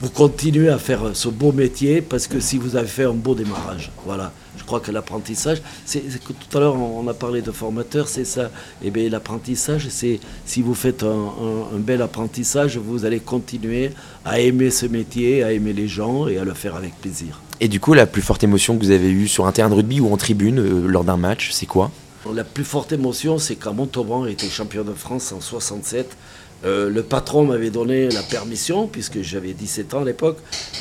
vous 0.00 0.10
continuez 0.10 0.68
à 0.68 0.78
faire 0.78 1.10
ce 1.14 1.28
beau 1.28 1.52
métier 1.52 2.02
parce 2.02 2.26
que 2.26 2.40
si 2.40 2.58
vous 2.58 2.76
avez 2.76 2.86
fait 2.86 3.04
un 3.04 3.12
beau 3.12 3.34
démarrage. 3.34 3.90
Voilà. 4.04 4.32
Je 4.58 4.64
crois 4.64 4.80
que 4.80 4.90
l'apprentissage, 4.90 5.62
c'est 5.84 6.00
que 6.00 6.32
tout 6.32 6.58
à 6.58 6.60
l'heure 6.60 6.74
on 6.74 7.06
a 7.06 7.14
parlé 7.14 7.40
de 7.40 7.52
formateur, 7.52 8.08
c'est 8.08 8.24
ça. 8.24 8.46
Et 8.82 8.88
eh 8.88 8.90
bien 8.90 9.08
l'apprentissage, 9.08 9.86
c'est 9.90 10.18
si 10.44 10.60
vous 10.60 10.74
faites 10.74 11.04
un, 11.04 11.78
bel 11.78 12.02
apprentissage, 12.02 12.76
vous 12.76 13.04
allez 13.04 13.20
continuer 13.20 13.92
à 14.24 14.40
aimer 14.40 14.70
ce 14.70 14.86
métier, 14.86 15.44
à 15.44 15.52
aimer 15.52 15.72
les 15.72 15.88
gens 15.88 16.26
et 16.26 16.38
à 16.38 16.44
le 16.44 16.52
faire 16.52 16.74
avec 16.74 16.96
plaisir. 17.00 17.40
Et 17.60 17.68
du 17.68 17.80
coup, 17.80 17.94
la 17.94 18.06
plus 18.06 18.22
forte 18.22 18.42
émotion 18.44 18.76
que 18.76 18.84
vous 18.84 18.90
avez 18.90 19.10
eue 19.10 19.28
sur 19.28 19.46
un 19.46 19.52
terrain 19.52 19.70
de 19.70 19.74
rugby 19.74 20.00
ou 20.00 20.12
en 20.12 20.16
tribune 20.16 20.58
euh, 20.58 20.86
lors 20.86 21.04
d'un 21.04 21.16
match, 21.16 21.50
c'est 21.52 21.66
quoi? 21.66 21.90
La 22.34 22.44
plus 22.44 22.64
forte 22.64 22.92
émotion, 22.92 23.38
c'est 23.38 23.54
quand 23.54 23.72
Montauban 23.72 24.26
était 24.26 24.48
champion 24.48 24.82
de 24.82 24.92
France 24.92 25.32
en 25.32 25.40
67 25.40 26.16
euh, 26.64 26.88
le 26.88 27.02
patron 27.02 27.44
m'avait 27.44 27.70
donné 27.70 28.08
la 28.08 28.22
permission, 28.22 28.86
puisque 28.86 29.20
j'avais 29.22 29.52
17 29.52 29.94
ans 29.94 30.02
à 30.02 30.04
l'époque, 30.04 30.38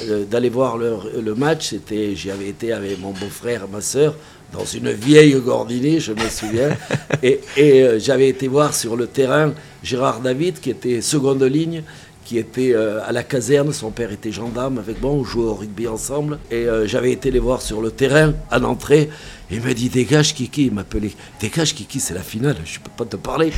euh, 0.07 0.23
d'aller 0.23 0.49
voir 0.49 0.77
le, 0.77 1.35
match. 1.35 1.69
C'était, 1.69 2.15
j'y 2.15 2.31
avais 2.31 2.47
été 2.47 2.71
avec 2.71 2.99
mon 2.99 3.11
beau-frère 3.11 3.63
et 3.67 3.71
ma 3.71 3.81
soeur 3.81 4.15
dans 4.53 4.65
une 4.65 4.91
vieille 4.91 5.33
Gordini, 5.33 5.99
je 5.99 6.13
me 6.13 6.29
souviens. 6.29 6.77
et, 7.23 7.41
euh, 7.57 7.99
j'avais 7.99 8.29
été 8.29 8.47
voir 8.47 8.73
sur 8.73 8.95
le 8.95 9.07
terrain 9.07 9.53
Gérard 9.83 10.21
David, 10.21 10.59
qui 10.59 10.69
était 10.69 11.01
seconde 11.01 11.43
ligne, 11.43 11.83
qui 12.25 12.37
était 12.37 12.75
à 12.75 13.11
la 13.11 13.23
caserne. 13.23 13.71
Son 13.71 13.91
père 13.91 14.11
était 14.11 14.31
gendarme 14.31 14.79
avec 14.79 15.01
moi, 15.01 15.11
on 15.11 15.23
jouait 15.23 15.45
au 15.45 15.53
rugby 15.53 15.87
ensemble. 15.87 16.39
Et 16.51 16.65
j'avais 16.85 17.11
été 17.11 17.31
les 17.31 17.39
voir 17.39 17.61
sur 17.61 17.81
le 17.81 17.91
terrain 17.91 18.33
à 18.51 18.59
l'entrée. 18.59 19.09
Il 19.51 19.61
m'a 19.61 19.73
dit 19.75 19.89
dégage 19.89 20.33
Kiki, 20.33 20.65
il 20.65 20.73
m'appelait 20.73 21.11
dégage 21.39 21.75
Kiki, 21.75 21.99
c'est 21.99 22.15
la 22.15 22.23
finale, 22.23 22.57
je 22.65 22.79
peux 22.79 22.89
pas 22.97 23.05
te 23.05 23.15
parler. 23.15 23.51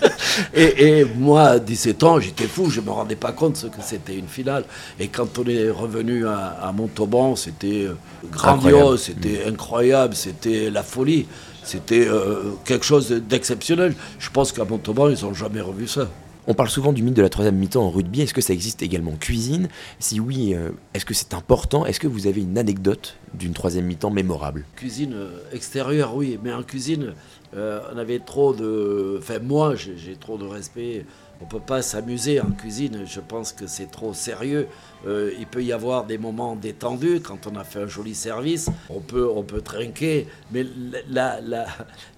et, 0.54 1.04
moi, 1.16 1.42
à 1.42 1.58
17 1.58 2.02
ans, 2.02 2.20
j'étais 2.20 2.46
fou, 2.46 2.68
je 2.68 2.82
me 2.82 2.90
rendais 2.90 3.16
pas 3.16 3.32
compte 3.32 3.54
que 3.54 3.82
c'était 3.82 4.16
une 4.16 4.28
finale. 4.28 4.64
Et 4.98 5.08
quand 5.08 5.38
on 5.38 5.44
est 5.44 5.70
revenu 5.70 6.26
à, 6.26 6.72
Montauban, 6.76 7.36
c'était 7.36 7.86
euh, 7.86 7.94
grandiose, 8.30 9.04
c'était 9.04 9.44
incroyable, 9.46 10.14
c'était 10.14 10.68
la 10.68 10.82
folie, 10.82 11.26
c'était 11.64 12.06
euh, 12.06 12.52
quelque 12.66 12.84
chose 12.84 13.08
d'exceptionnel. 13.10 13.94
Je 14.18 14.28
pense 14.28 14.52
qu'à 14.52 14.64
Montauban, 14.64 15.08
ils 15.08 15.24
n'ont 15.24 15.34
jamais 15.34 15.62
revu 15.62 15.88
ça. 15.88 16.06
On 16.46 16.54
parle 16.54 16.70
souvent 16.70 16.92
du 16.92 17.02
mythe 17.02 17.14
de 17.14 17.22
la 17.22 17.28
troisième 17.28 17.56
mi-temps 17.56 17.84
en 17.84 17.90
rugby. 17.90 18.22
Est-ce 18.22 18.34
que 18.34 18.40
ça 18.40 18.52
existe 18.52 18.82
également 18.82 19.12
en 19.12 19.16
cuisine? 19.16 19.68
Si 19.98 20.20
oui, 20.20 20.54
euh, 20.54 20.70
est-ce 20.94 21.04
que 21.04 21.14
c'est 21.14 21.34
important? 21.34 21.84
Est-ce 21.84 22.00
que 22.00 22.08
vous 22.08 22.26
avez 22.26 22.40
une 22.40 22.56
anecdote 22.56 23.16
d'une 23.34 23.52
troisième 23.52 23.84
mi-temps 23.84 24.10
mémorable? 24.10 24.64
Cuisine 24.76 25.12
euh, 25.14 25.38
extérieure, 25.52 26.16
oui, 26.16 26.38
mais 26.42 26.52
en 26.52 26.62
cuisine, 26.62 27.12
euh, 27.54 27.80
on 27.94 27.98
avait 27.98 28.20
trop 28.20 28.54
de. 28.54 29.16
Enfin, 29.18 29.38
moi, 29.38 29.74
j'ai 29.76 30.16
trop 30.16 30.38
de 30.38 30.46
respect 30.46 31.04
on 31.40 31.46
ne 31.46 31.50
peut 31.50 31.60
pas 31.60 31.82
s'amuser 31.82 32.40
en 32.40 32.50
cuisine, 32.50 33.04
je 33.06 33.20
pense 33.20 33.52
que 33.52 33.66
c'est 33.66 33.90
trop 33.90 34.12
sérieux. 34.12 34.68
Euh, 35.06 35.32
il 35.38 35.46
peut 35.46 35.62
y 35.62 35.72
avoir 35.72 36.04
des 36.04 36.18
moments 36.18 36.56
détendus 36.56 37.20
quand 37.20 37.46
on 37.46 37.56
a 37.56 37.64
fait 37.64 37.80
un 37.80 37.86
joli 37.86 38.14
service, 38.14 38.68
on 38.90 39.00
peut, 39.00 39.28
on 39.34 39.42
peut 39.42 39.62
trinquer, 39.62 40.26
mais 40.52 40.66
la, 41.08 41.40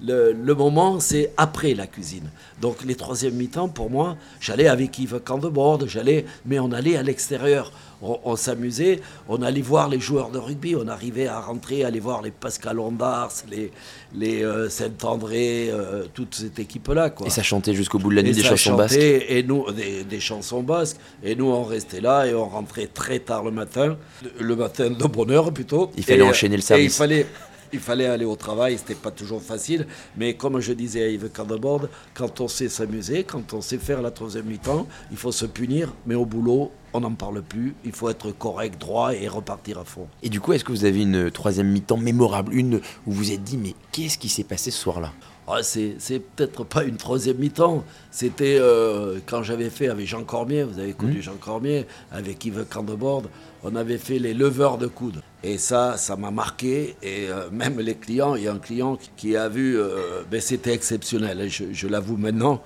le, 0.01 0.33
le, 0.33 0.55
moment 0.55 0.99
c'est 0.99 1.33
après 1.37 1.75
la 1.75 1.87
cuisine. 1.87 2.29
Donc 2.61 2.85
les 2.85 2.97
troisièmes 2.97 3.35
mi-temps, 3.35 3.69
pour 3.69 3.89
moi, 3.89 4.17
j'allais 4.41 4.67
avec 4.67 4.99
Yves 4.99 5.21
Candebord, 5.25 5.87
j'allais, 5.87 6.25
mais 6.45 6.59
on 6.59 6.73
allait 6.73 6.97
à 6.97 7.03
l'extérieur 7.03 7.71
on, 8.03 8.37
s'amusait, 8.37 9.01
on 9.29 9.43
allait 9.43 9.63
voir 9.63 9.89
les 9.89 10.01
joueurs 10.01 10.31
de 10.31 10.39
rugby, 10.39 10.75
on 10.77 10.89
arrivait 10.89 11.29
à 11.29 11.41
rentrer, 11.41 11.85
aller 11.85 12.01
voir 12.01 12.23
les 12.23 12.31
Pascal 12.31 12.79
Ondars, 12.81 13.33
les, 13.49 13.71
les 14.15 14.43
euh, 14.43 14.69
Saint-André, 14.69 15.71
euh, 15.71 16.05
toute 16.13 16.35
cette 16.35 16.59
équipe-là. 16.59 17.15
Et 17.25 17.31
ça 17.31 17.43
chantait 17.43 17.75
jusqu'au 17.75 17.99
bout 17.99 18.11
de 18.11 18.17
la 18.17 18.23
nuit 18.23 18.33
des 18.33 18.43
chansons 18.43 18.75
basques 18.75 18.97
Et 18.99 19.43
nous, 19.45 19.67
des, 19.71 20.21
chansons 20.21 20.63
basques. 20.63 20.97
Et 21.23 21.37
nous, 21.37 21.47
on 21.47 21.63
restait 21.63 22.01
là 22.01 22.27
et 22.27 22.35
on 22.35 22.49
rentrait 22.49 22.72
très 22.93 23.19
tard 23.19 23.45
le 23.45 23.51
matin, 23.51 23.97
le 24.41 24.57
matin 24.57 24.91
de 24.91 25.05
bonheur 25.07 25.53
plutôt. 25.53 25.91
Il 25.97 26.05
fallait 26.05 26.23
enchaîner 26.23 26.57
le 26.57 26.63
service. 26.63 26.95
il 26.95 26.97
fallait 26.97 27.27
il 27.73 27.81
fallait 27.81 28.07
aller 28.07 28.25
au 28.25 28.37
travail, 28.37 28.77
c'était 28.77 28.95
pas 28.95 29.11
toujours 29.11 29.43
facile, 29.43 29.87
mais 30.17 30.35
comme 30.35 30.61
je 30.61 30.73
disais 30.73 31.05
à 31.05 31.09
Yves 31.09 31.31
Cardebord, 31.31 31.89
quand 32.13 32.41
on 32.41 32.49
sait 32.49 32.69
s'amuser, 32.69 33.25
quand 33.25 33.55
on 33.55 33.63
sait 33.63 33.79
faire 33.79 34.03
la 34.03 34.11
troisième 34.11 34.45
mi-temps, 34.45 34.87
il 35.11 35.17
faut 35.17 35.33
se 35.33 35.47
punir, 35.47 35.95
mais 36.07 36.15
au 36.15 36.27
boulot, 36.27 36.71
on 36.93 37.01
n'en 37.01 37.15
parle 37.15 37.41
plus, 37.43 37.75
il 37.85 37.93
faut 37.93 38.11
être 38.11 38.31
correct, 38.33 38.79
droit 38.79 39.15
et 39.15 39.27
repartir 39.27 39.79
à 39.79 39.85
fond. 39.85 40.07
Et 40.23 40.29
du 40.29 40.41
coup, 40.41 40.53
est-ce 40.53 40.65
que 40.65 40.73
vous 40.73 40.85
avez 40.85 41.01
une 41.01 41.31
troisième 41.31 41.69
mi-temps 41.69 41.97
mémorable, 41.97 42.53
une 42.55 42.77
où 43.07 43.13
vous 43.13 43.13
vous 43.13 43.33
êtes 43.33 43.43
dit, 43.43 43.57
mais 43.57 43.75
qu'est-ce 43.91 44.19
qui 44.19 44.29
s'est 44.29 44.45
passé 44.45 44.71
ce 44.71 44.79
soir-là? 44.79 45.13
Ah, 45.49 45.63
c'est, 45.63 45.97
peut-être 46.37 46.65
pas 46.65 46.85
une 46.85 46.97
troisième 46.97 47.39
mi-temps. 47.39 47.85
C'était 48.11 48.59
euh, 48.61 49.19
quand 49.27 49.43
j'avais 49.43 49.71
fait 49.71 49.89
avec 49.89 50.07
Jean 50.07 50.23
Cormier, 50.23 50.63
vous 50.63 50.79
avez 50.79 50.93
connu 50.93 51.19
mmh. 51.19 51.23
Jean 51.23 51.37
Cormier, 51.37 51.87
avec 52.13 52.45
Yves 52.45 52.65
Candebord, 52.71 53.25
on 53.65 53.75
avait 53.75 53.99
fait 53.99 54.21
les 54.21 54.35
leveurs 54.35 54.79
de 54.79 54.87
coude. 54.87 55.21
Et 55.43 55.59
ça, 55.59 55.97
ça 55.97 56.17
m'a 56.17 56.31
marqué. 56.31 56.97
Et 57.03 57.29
euh, 57.29 57.51
même 57.51 57.81
les 57.81 57.97
clients, 57.97 58.37
il 58.37 58.45
y 58.45 58.49
a 58.49 58.53
un 58.53 58.59
client 58.59 58.99
qui 59.17 59.37
a 59.37 59.49
vu, 59.49 59.79
euh, 59.79 60.23
ben, 60.31 60.41
c'était 60.41 60.73
exceptionnel, 60.73 61.41
hein, 61.41 61.49
je, 61.49 61.89
l'avoue 61.89 62.17
maintenant, 62.17 62.63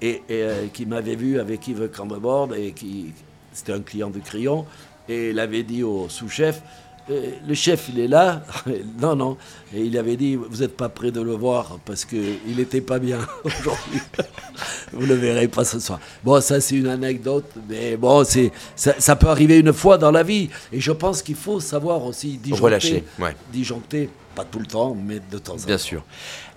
et, 0.00 0.22
qui 0.72 0.86
m'avait 0.86 1.16
vu 1.16 1.40
avec 1.40 1.66
Yves 1.66 1.90
Candebord, 1.90 2.54
et 2.54 2.72
qui, 2.72 3.12
c'était 3.52 3.72
un 3.72 3.80
client 3.80 4.10
de 4.10 4.20
Crayon, 4.20 4.64
et 5.08 5.30
il 5.30 5.38
avait 5.40 5.64
dit 5.64 5.82
au 5.82 6.08
sous-chef, 6.08 6.62
le 7.08 7.54
chef, 7.54 7.88
il 7.92 8.00
est 8.00 8.08
là. 8.08 8.42
non, 9.00 9.16
non. 9.16 9.36
Et 9.74 9.82
il 9.82 9.96
avait 9.98 10.16
dit, 10.16 10.36
vous 10.36 10.58
n'êtes 10.58 10.76
pas 10.76 10.88
prêt 10.88 11.10
de 11.10 11.20
le 11.20 11.32
voir 11.32 11.78
parce 11.84 12.04
qu'il 12.04 12.56
n'était 12.56 12.80
pas 12.80 12.98
bien 12.98 13.18
aujourd'hui. 13.44 14.00
vous 14.92 15.02
ne 15.02 15.06
le 15.06 15.14
verrez 15.14 15.48
pas 15.48 15.64
ce 15.64 15.78
soir. 15.78 16.00
Bon, 16.24 16.40
ça, 16.40 16.60
c'est 16.60 16.76
une 16.76 16.88
anecdote. 16.88 17.50
Mais 17.68 17.96
bon, 17.96 18.24
c'est, 18.24 18.52
ça, 18.76 19.16
peut 19.16 19.28
arriver 19.28 19.58
une 19.58 19.72
fois 19.72 19.98
dans 19.98 20.10
la 20.10 20.22
vie. 20.22 20.50
Et 20.72 20.80
je 20.80 20.92
pense 20.92 21.22
qu'il 21.22 21.36
faut 21.36 21.60
savoir 21.60 22.04
aussi 22.04 22.38
disjoncter. 22.38 22.64
Relâcher, 22.64 23.04
Disjoncter, 23.52 24.08
pas 24.34 24.44
tout 24.44 24.58
le 24.58 24.66
temps, 24.66 24.94
mais 24.94 25.20
de 25.30 25.38
temps 25.38 25.54
en 25.54 25.56
temps. 25.56 25.66
Bien 25.66 25.78
sûr. 25.78 26.04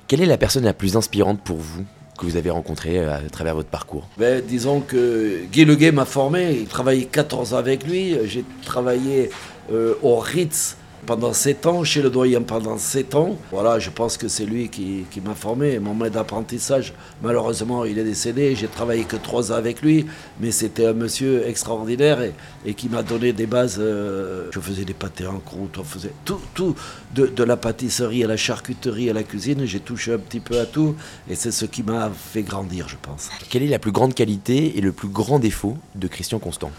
Quelle 0.08 0.22
est 0.22 0.26
la 0.26 0.38
personne 0.38 0.66
la 0.66 0.74
plus 0.74 0.96
inspirante 0.96 1.42
pour 1.42 1.58
vous 1.58 1.84
que 2.18 2.26
vous 2.26 2.38
avez 2.38 2.52
rencontrée 2.52 3.00
euh, 3.00 3.16
à 3.16 3.30
travers 3.30 3.56
votre 3.56 3.70
parcours? 3.70 4.08
Ben, 4.18 4.44
Disons 4.46 4.82
que 4.82 5.46
Guy 5.52 5.66
Leguet 5.66 5.92
m'a 5.92 6.06
formé, 6.06 6.58
il 6.60 6.68
travaillait 6.68 7.06
14 7.06 7.54
ans 7.54 7.58
avec 7.58 7.88
lui, 7.88 8.16
j'ai 8.26 8.44
travaillé 8.64 9.30
euh, 9.72 9.96
au 10.02 10.18
Ritz 10.18 10.78
pendant 11.06 11.34
sept 11.34 11.66
ans, 11.66 11.84
chez 11.84 12.02
le 12.02 12.10
doyen 12.10 12.42
pendant 12.42 12.78
sept 12.78 13.16
ans. 13.16 13.38
Voilà, 13.52 13.80
je 13.80 13.90
pense 13.90 14.18
que 14.18 14.28
c'est 14.28 14.46
lui 14.46 14.70
qui, 14.70 15.06
m'a 15.24 15.36
formé, 15.36 15.80
mon 15.80 15.94
maître 15.94 16.16
d'apprentissage. 16.16 16.94
Malheureusement, 17.22 17.86
il 17.86 18.00
est 18.00 18.04
décédé, 18.04 18.56
j'ai 18.56 18.68
travaillé 18.68 19.04
que 19.04 19.16
trois 19.16 19.52
ans 19.52 19.56
avec 19.56 19.82
lui, 19.82 20.06
mais 20.40 20.52
c'était 20.52 20.88
un 20.88 20.94
monsieur 20.94 21.48
extraordinaire 21.48 22.20
et, 22.66 22.74
qui 22.74 22.90
m'a 22.90 23.04
donné 23.04 23.34
des 23.34 23.46
bases. 23.46 23.78
Euh, 23.80 24.48
je 24.52 24.60
faisais 24.60 24.86
des 24.86 24.94
pâtés 24.94 25.28
en 25.28 25.40
croûte, 25.40 25.78
on 25.78 25.84
faisait 25.84 26.14
tout, 26.26 26.40
tout 26.54 26.76
de, 27.14 27.28
de, 27.28 27.44
la 27.44 27.58
pâtisserie 27.58 28.24
à 28.24 28.28
la 28.28 28.38
charcuterie 28.38 29.10
à 29.10 29.14
la 29.14 29.24
cuisine, 29.24 29.66
j'ai 29.66 29.80
touché 29.80 30.14
un 30.14 30.18
petit 30.18 30.40
peu 30.40 30.60
à 30.60 30.66
tout 30.66 30.96
et 31.30 31.36
c'est 31.36 31.52
ce 31.52 31.66
qui 31.66 31.84
m'a 31.84 32.10
fait 32.10 32.44
grandir, 32.44 32.88
je 32.88 32.96
pense. 33.02 33.30
Quelle 33.50 33.64
est 33.64 33.68
la 33.68 33.80
plus 33.80 33.92
grande 33.92 34.14
qualité 34.14 34.78
et 34.78 34.82
le 34.82 34.92
plus 34.92 35.10
grand 35.10 35.40
défaut 35.40 35.78
de 35.96 36.08
Christian 36.08 36.40
Constant? 36.40 36.72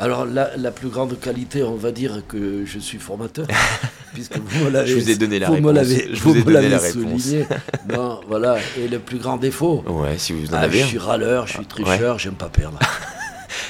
Alors 0.00 0.24
la, 0.24 0.56
la, 0.56 0.70
plus 0.70 0.88
grande 0.88 1.18
qualité, 1.20 1.62
on 1.62 1.76
va 1.76 1.92
dire 1.92 2.22
que 2.26 2.64
je 2.64 2.78
suis 2.78 2.96
formateur, 2.98 3.46
puisque 4.14 4.38
vous 4.38 4.64
me 4.64 4.70
l'avez. 4.70 4.88
Je 4.88 4.94
vous 4.96 5.10
ai 5.10 5.16
donné 5.16 5.38
la 5.38 5.48
vous 5.48 5.52
réponse. 5.54 5.68
Me 5.70 5.74
l'avez, 5.74 6.08
je 6.14 6.20
vous, 6.22 6.30
vous 6.32 6.36
ai 6.36 6.40
me 6.40 6.44
donné 6.46 6.68
la 6.68 6.76
l'avez 6.76 6.86
réponse. 6.88 7.22
souligné. 7.22 7.46
non, 7.92 8.20
voilà. 8.26 8.56
Et 8.78 8.88
le 8.88 8.98
plus 8.98 9.18
grand 9.18 9.36
défaut. 9.36 9.84
Ouais, 9.86 10.16
si 10.16 10.32
vous 10.32 10.50
en 10.54 10.56
Ah, 10.56 10.60
avez 10.60 10.80
je 10.80 10.86
suis 10.86 10.98
râleur, 10.98 11.46
je 11.46 11.52
suis 11.54 11.66
tricheur, 11.66 12.18
j'aime 12.18 12.34
pas 12.34 12.48
perdre. 12.48 12.78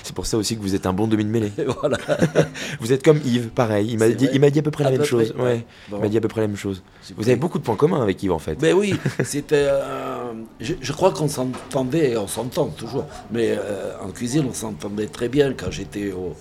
C'est 0.02 0.14
pour 0.14 0.26
ça 0.26 0.36
aussi 0.36 0.56
que 0.56 0.62
vous 0.62 0.74
êtes 0.74 0.86
un 0.86 0.92
bon 0.92 1.06
demi 1.06 1.24
de 1.24 1.30
mêlée. 1.30 1.52
Voilà. 1.80 1.98
Vous 2.80 2.92
êtes 2.92 3.02
comme 3.02 3.20
Yves, 3.24 3.48
pareil. 3.48 3.88
Il 3.90 3.98
m'a 3.98 4.08
dit, 4.08 4.28
il 4.32 4.40
m'a 4.40 4.50
dit 4.50 4.58
à 4.58 4.62
peu 4.62 4.70
près 4.70 4.84
la 4.84 4.90
même 4.90 5.04
chose. 5.04 5.34
Ouais. 5.38 5.64
Il 5.90 5.98
m'a 5.98 6.08
dit 6.08 6.16
à 6.16 6.20
peu 6.20 6.28
près 6.28 6.40
la 6.40 6.46
même 6.46 6.56
chose. 6.56 6.82
Vous 7.16 7.28
avez 7.28 7.36
beaucoup 7.36 7.58
de 7.58 7.64
points 7.64 7.76
communs 7.76 8.02
avec 8.02 8.22
Yves 8.22 8.32
en 8.32 8.38
fait. 8.38 8.56
Ben 8.56 8.74
oui, 8.74 8.94
c'était. 9.24 9.66
euh, 9.70 10.32
je, 10.60 10.74
je 10.80 10.92
crois 10.92 11.12
qu'on 11.12 11.28
s'entendait, 11.28 12.10
et 12.12 12.16
on 12.16 12.26
s'entend 12.26 12.66
toujours, 12.66 13.06
mais 13.30 13.50
euh, 13.50 13.92
en 14.02 14.10
cuisine, 14.10 14.46
on 14.48 14.54
s'entendait 14.54 15.06
très 15.06 15.28
bien. 15.28 15.52
Quand 15.52 15.70
j'étais 15.70 16.12
au, 16.12 16.34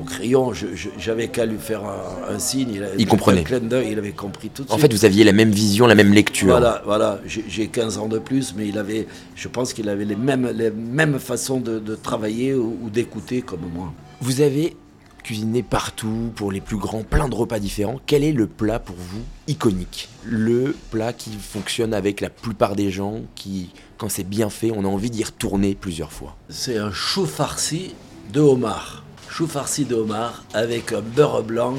au 0.00 0.04
crayon, 0.04 0.52
j'avais 0.98 1.28
qu'à 1.28 1.46
lui 1.46 1.58
faire 1.58 1.82
un, 1.84 2.34
un 2.34 2.38
signe. 2.38 2.70
Il, 2.74 2.82
avait- 2.82 2.96
Il 2.98 3.06
comprenait. 3.06 3.40
Un 3.40 3.44
clin 3.44 3.60
d'œil, 3.60 3.88
il 3.92 3.98
avait 3.98 4.12
compris 4.12 4.48
tout 4.50 4.62
de 4.64 4.68
En 4.70 4.74
suite. 4.78 4.82
fait, 4.90 4.92
vous 4.96 5.04
aviez 5.04 5.24
la 5.24 5.32
même 5.32 5.50
vision, 5.50 5.86
la 5.86 5.94
même 5.94 6.12
lecture. 6.12 6.48
Voilà, 6.48 6.82
voilà. 6.84 7.20
J'ai 7.26 7.44
j'ai 7.48 7.66
15 7.68 7.98
ans 7.98 8.08
de 8.08 8.18
plus, 8.18 8.54
mais 8.56 8.68
il 8.68 8.78
avait, 8.78 9.06
je 9.34 9.48
pense 9.48 9.72
qu'il 9.72 9.88
avait 9.88 10.04
les 10.04 10.16
mêmes, 10.16 10.50
les 10.54 10.70
mêmes 10.70 11.18
façons 11.18 11.60
de, 11.60 11.78
de 11.78 11.94
travailler 11.94 12.54
ou, 12.54 12.78
ou 12.82 12.90
d'écouter 12.90 13.42
comme 13.42 13.68
moi. 13.74 13.92
Vous 14.20 14.40
avez 14.40 14.76
cuisiné 15.24 15.62
partout, 15.62 16.30
pour 16.36 16.52
les 16.52 16.60
plus 16.62 16.78
grands, 16.78 17.02
plein 17.02 17.28
de 17.28 17.34
repas 17.34 17.58
différents. 17.58 18.00
Quel 18.06 18.24
est 18.24 18.32
le 18.32 18.46
plat 18.46 18.78
pour 18.78 18.96
vous 18.96 19.20
iconique? 19.46 20.08
Le 20.24 20.74
plat 20.90 21.12
qui 21.12 21.30
fonctionne 21.32 21.92
avec 21.92 22.20
la 22.22 22.30
plupart 22.30 22.76
des 22.76 22.90
gens, 22.90 23.20
qui, 23.34 23.70
quand 23.98 24.08
c'est 24.08 24.24
bien 24.26 24.48
fait, 24.48 24.70
on 24.74 24.84
a 24.84 24.88
envie 24.88 25.10
d'y 25.10 25.22
retourner 25.24 25.74
plusieurs 25.74 26.12
fois. 26.12 26.36
C'est 26.48 26.78
un 26.78 26.92
chou 26.92 27.26
farci 27.26 27.94
de 28.32 28.40
homard. 28.40 29.04
Chou 29.30 29.46
farci 29.46 29.84
de 29.84 29.94
homard 29.94 30.42
avec 30.54 30.92
un 30.92 31.00
beurre 31.00 31.42
blanc 31.42 31.74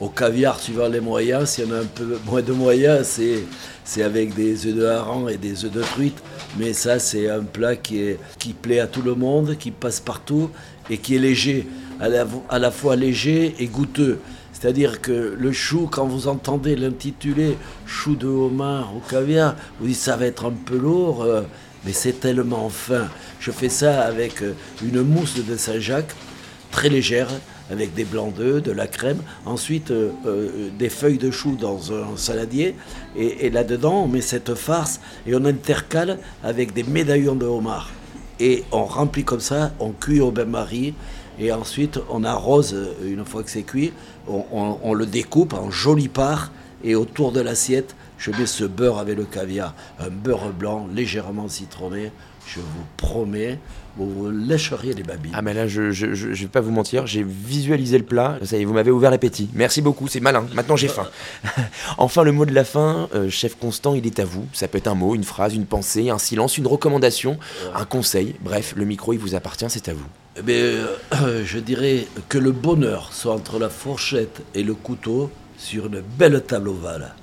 au 0.00 0.08
caviar 0.08 0.58
suivant 0.58 0.88
les 0.88 1.00
moyens. 1.00 1.50
S'il 1.50 1.66
y 1.66 1.70
en 1.70 1.74
a 1.74 1.78
un 1.80 1.84
peu 1.84 2.18
moins 2.26 2.42
de 2.42 2.52
moyens, 2.52 3.06
c'est, 3.06 3.44
c'est 3.84 4.02
avec 4.02 4.34
des 4.34 4.66
œufs 4.66 4.74
de 4.74 4.84
hareng 4.84 5.28
et 5.28 5.36
des 5.36 5.64
œufs 5.64 5.70
de 5.70 5.82
truite. 5.82 6.20
Mais 6.58 6.72
ça, 6.72 6.98
c'est 6.98 7.28
un 7.28 7.42
plat 7.42 7.76
qui, 7.76 8.00
est, 8.00 8.18
qui 8.38 8.54
plaît 8.54 8.80
à 8.80 8.86
tout 8.86 9.02
le 9.02 9.14
monde, 9.14 9.56
qui 9.58 9.70
passe 9.70 10.00
partout 10.00 10.50
et 10.90 10.98
qui 10.98 11.16
est 11.16 11.20
léger, 11.20 11.68
à 12.00 12.08
la, 12.08 12.26
à 12.48 12.58
la 12.58 12.70
fois 12.70 12.96
léger 12.96 13.54
et 13.58 13.66
goûteux. 13.66 14.18
C'est-à-dire 14.52 15.02
que 15.02 15.36
le 15.38 15.52
chou, 15.52 15.88
quand 15.90 16.06
vous 16.06 16.28
entendez 16.28 16.76
l'intitulé 16.76 17.58
chou 17.84 18.16
de 18.16 18.26
homard 18.26 18.96
au 18.96 19.00
caviar, 19.00 19.54
vous 19.78 19.86
dites 19.86 19.96
ça 19.96 20.16
va 20.16 20.24
être 20.26 20.46
un 20.46 20.52
peu 20.52 20.78
lourd, 20.78 21.22
euh, 21.22 21.42
mais 21.84 21.92
c'est 21.92 22.20
tellement 22.20 22.70
fin. 22.70 23.08
Je 23.38 23.50
fais 23.50 23.68
ça 23.68 24.00
avec 24.00 24.42
euh, 24.42 24.54
une 24.82 25.02
mousse 25.02 25.34
de 25.34 25.56
Saint-Jacques, 25.56 26.14
très 26.70 26.88
légère, 26.88 27.28
avec 27.70 27.94
des 27.94 28.04
blancs 28.04 28.32
d'œufs, 28.34 28.62
de 28.62 28.70
la 28.70 28.86
crème. 28.86 29.18
Ensuite, 29.44 29.90
euh, 29.90 30.10
euh, 30.26 30.68
des 30.78 30.88
feuilles 30.88 31.18
de 31.18 31.30
chou 31.30 31.56
dans 31.60 31.92
un 31.92 32.16
saladier. 32.16 32.74
Et, 33.16 33.50
là-dedans, 33.50 34.04
on 34.04 34.08
met 34.08 34.20
cette 34.20 34.54
farce 34.54 35.00
et 35.26 35.34
on 35.34 35.44
intercale 35.44 36.18
avec 36.44 36.72
des 36.74 36.84
médaillons 36.84 37.34
de 37.34 37.46
homard. 37.46 37.90
Et 38.38 38.64
on 38.70 38.84
remplit 38.84 39.24
comme 39.24 39.40
ça, 39.40 39.72
on 39.80 39.90
cuit 39.90 40.20
au 40.20 40.30
bain-marie. 40.30 40.94
Et 41.38 41.52
ensuite, 41.52 41.98
on 42.08 42.24
arrose, 42.24 42.72
euh, 42.74 42.92
une 43.04 43.24
fois 43.24 43.42
que 43.42 43.50
c'est 43.50 43.62
cuit, 43.62 43.92
on, 44.28 44.44
on- 44.52 44.78
on 44.82 44.94
le 44.94 45.06
découpe 45.06 45.52
en 45.54 45.70
jolies 45.70 46.08
parts. 46.08 46.52
Et 46.84 46.94
autour 46.94 47.32
de 47.32 47.40
l'assiette, 47.40 47.96
je 48.18 48.30
mets 48.30 48.46
ce 48.46 48.64
beurre 48.64 48.98
avec 48.98 49.16
le 49.16 49.24
caviar. 49.24 49.74
Un 49.98 50.08
beurre 50.08 50.52
blanc 50.52 50.86
légèrement 50.94 51.48
citronné. 51.48 52.12
Je 52.46 52.60
vous 52.60 52.84
promets, 52.96 53.58
vous 53.96 54.10
vous 54.10 54.30
lécheriez 54.30 54.94
les 54.94 55.02
babines. 55.02 55.32
Ah 55.34 55.42
mais 55.42 55.54
là, 55.54 55.66
je, 55.66 55.90
je, 55.90 56.14
je, 56.14 56.32
je 56.32 56.42
vais 56.42 56.48
pas 56.48 56.60
vous 56.60 56.70
mentir, 56.70 57.06
j'ai 57.06 57.22
visualisé 57.22 57.98
le 57.98 58.04
plat, 58.04 58.38
ça 58.44 58.56
y 58.56 58.62
est, 58.62 58.64
vous 58.64 58.74
m'avez 58.74 58.90
ouvert 58.90 59.10
l'appétit. 59.10 59.48
Merci 59.54 59.82
beaucoup, 59.82 60.08
c'est 60.08 60.20
malin, 60.20 60.46
maintenant 60.54 60.76
j'ai 60.76 60.88
faim. 60.88 61.06
enfin, 61.98 62.22
le 62.22 62.32
mot 62.32 62.44
de 62.44 62.52
la 62.52 62.64
fin, 62.64 63.08
euh, 63.14 63.30
chef 63.30 63.56
Constant, 63.58 63.94
il 63.94 64.06
est 64.06 64.20
à 64.20 64.24
vous. 64.24 64.46
Ça 64.52 64.68
peut 64.68 64.78
être 64.78 64.86
un 64.86 64.94
mot, 64.94 65.14
une 65.14 65.24
phrase, 65.24 65.54
une 65.54 65.66
pensée, 65.66 66.10
un 66.10 66.18
silence, 66.18 66.58
une 66.58 66.66
recommandation, 66.66 67.38
un 67.74 67.84
conseil. 67.84 68.36
Bref, 68.40 68.74
le 68.76 68.84
micro, 68.84 69.12
il 69.12 69.18
vous 69.18 69.34
appartient, 69.34 69.66
c'est 69.68 69.88
à 69.88 69.94
vous. 69.94 70.06
Eh 70.38 70.42
bien, 70.42 70.54
euh, 70.54 71.42
je 71.44 71.58
dirais 71.58 72.06
que 72.28 72.38
le 72.38 72.52
bonheur 72.52 73.12
soit 73.12 73.34
entre 73.34 73.58
la 73.58 73.70
fourchette 73.70 74.42
et 74.54 74.62
le 74.62 74.74
couteau 74.74 75.30
sur 75.56 75.86
une 75.86 76.02
belle 76.18 76.42
table 76.42 76.68
ovale. 76.68 77.14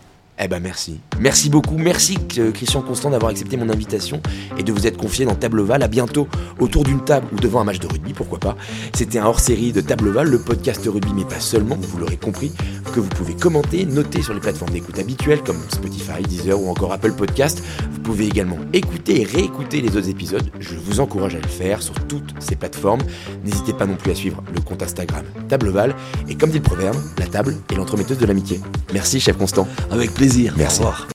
Eh 0.44 0.50
ben 0.50 0.60
merci. 0.60 1.00
Merci 1.22 1.50
beaucoup. 1.50 1.78
Merci 1.78 2.18
euh, 2.38 2.52
Christian 2.52 2.82
Constant 2.82 3.12
d'avoir 3.12 3.32
accepté 3.32 3.56
mon 3.56 3.70
invitation 3.70 4.22
et 4.58 4.64
de 4.64 4.74
vous 4.74 4.86
être 4.86 4.98
confié 4.98 5.24
dans 5.24 5.36
Table 5.36 5.62
Oval. 5.62 5.82
À 5.84 5.88
bientôt 5.88 6.28
autour 6.60 6.84
d'une 6.84 7.00
table 7.00 7.28
ou 7.32 7.38
devant 7.38 7.62
un 7.62 7.64
match 7.64 7.80
de 7.80 7.88
rugby, 7.88 8.12
pourquoi 8.12 8.40
pas. 8.40 8.58
C'était 8.94 9.20
un 9.20 9.26
hors-série 9.26 9.72
de 9.72 9.80
Table 9.80 10.10
Oval, 10.10 10.28
le 10.28 10.40
podcast 10.40 10.86
rugby, 10.86 11.14
mais 11.16 11.24
pas 11.24 11.40
seulement, 11.40 11.78
vous 11.80 11.98
l'aurez 11.98 12.18
compris, 12.18 12.52
que 12.94 13.00
vous 13.00 13.08
pouvez 13.08 13.36
commenter, 13.36 13.86
noter 13.86 14.22
sur 14.22 14.34
les 14.34 14.42
plateformes 14.42 14.72
d'écoute 14.72 15.00
habituelles 15.00 15.42
comme 15.44 15.62
Spotify, 15.70 16.22
Deezer 16.28 16.62
ou 16.62 16.70
encore 16.70 16.92
Apple 16.92 17.14
Podcast. 17.14 17.64
Vous 17.94 18.02
pouvez 18.02 18.26
également 18.26 18.58
écouter 18.74 19.22
et 19.22 19.24
réécouter 19.24 19.80
les 19.80 19.96
autres 19.96 20.10
épisodes. 20.10 20.44
Je 20.60 20.76
vous 20.76 21.00
encourage 21.00 21.36
à 21.36 21.40
le 21.40 21.48
faire 21.48 21.82
sur 21.82 21.94
toutes 22.08 22.34
ces 22.40 22.58
plateformes. 22.58 23.02
N'hésitez 23.46 23.72
pas 23.72 23.86
non 23.86 23.96
plus 23.96 24.12
à 24.12 24.16
suivre 24.16 24.44
le 24.54 24.60
compte 24.60 24.84
Instagram 24.84 25.24
Table 25.48 25.70
Oval. 25.70 25.96
Et 26.28 26.36
comme 26.36 26.50
dit 26.50 26.58
le 26.58 26.64
proverbe, 26.64 26.98
la 27.18 27.28
table 27.28 27.56
est 27.72 27.76
l'entremetteuse 27.76 28.18
de 28.18 28.26
l'amitié. 28.26 28.60
Merci 28.94 29.22
chef 29.22 29.38
Constant. 29.38 29.68
Avec 29.90 30.14
plaisir. 30.34 30.54
Merci. 30.58 30.82
Au 30.82 30.86
revoir. 30.86 31.08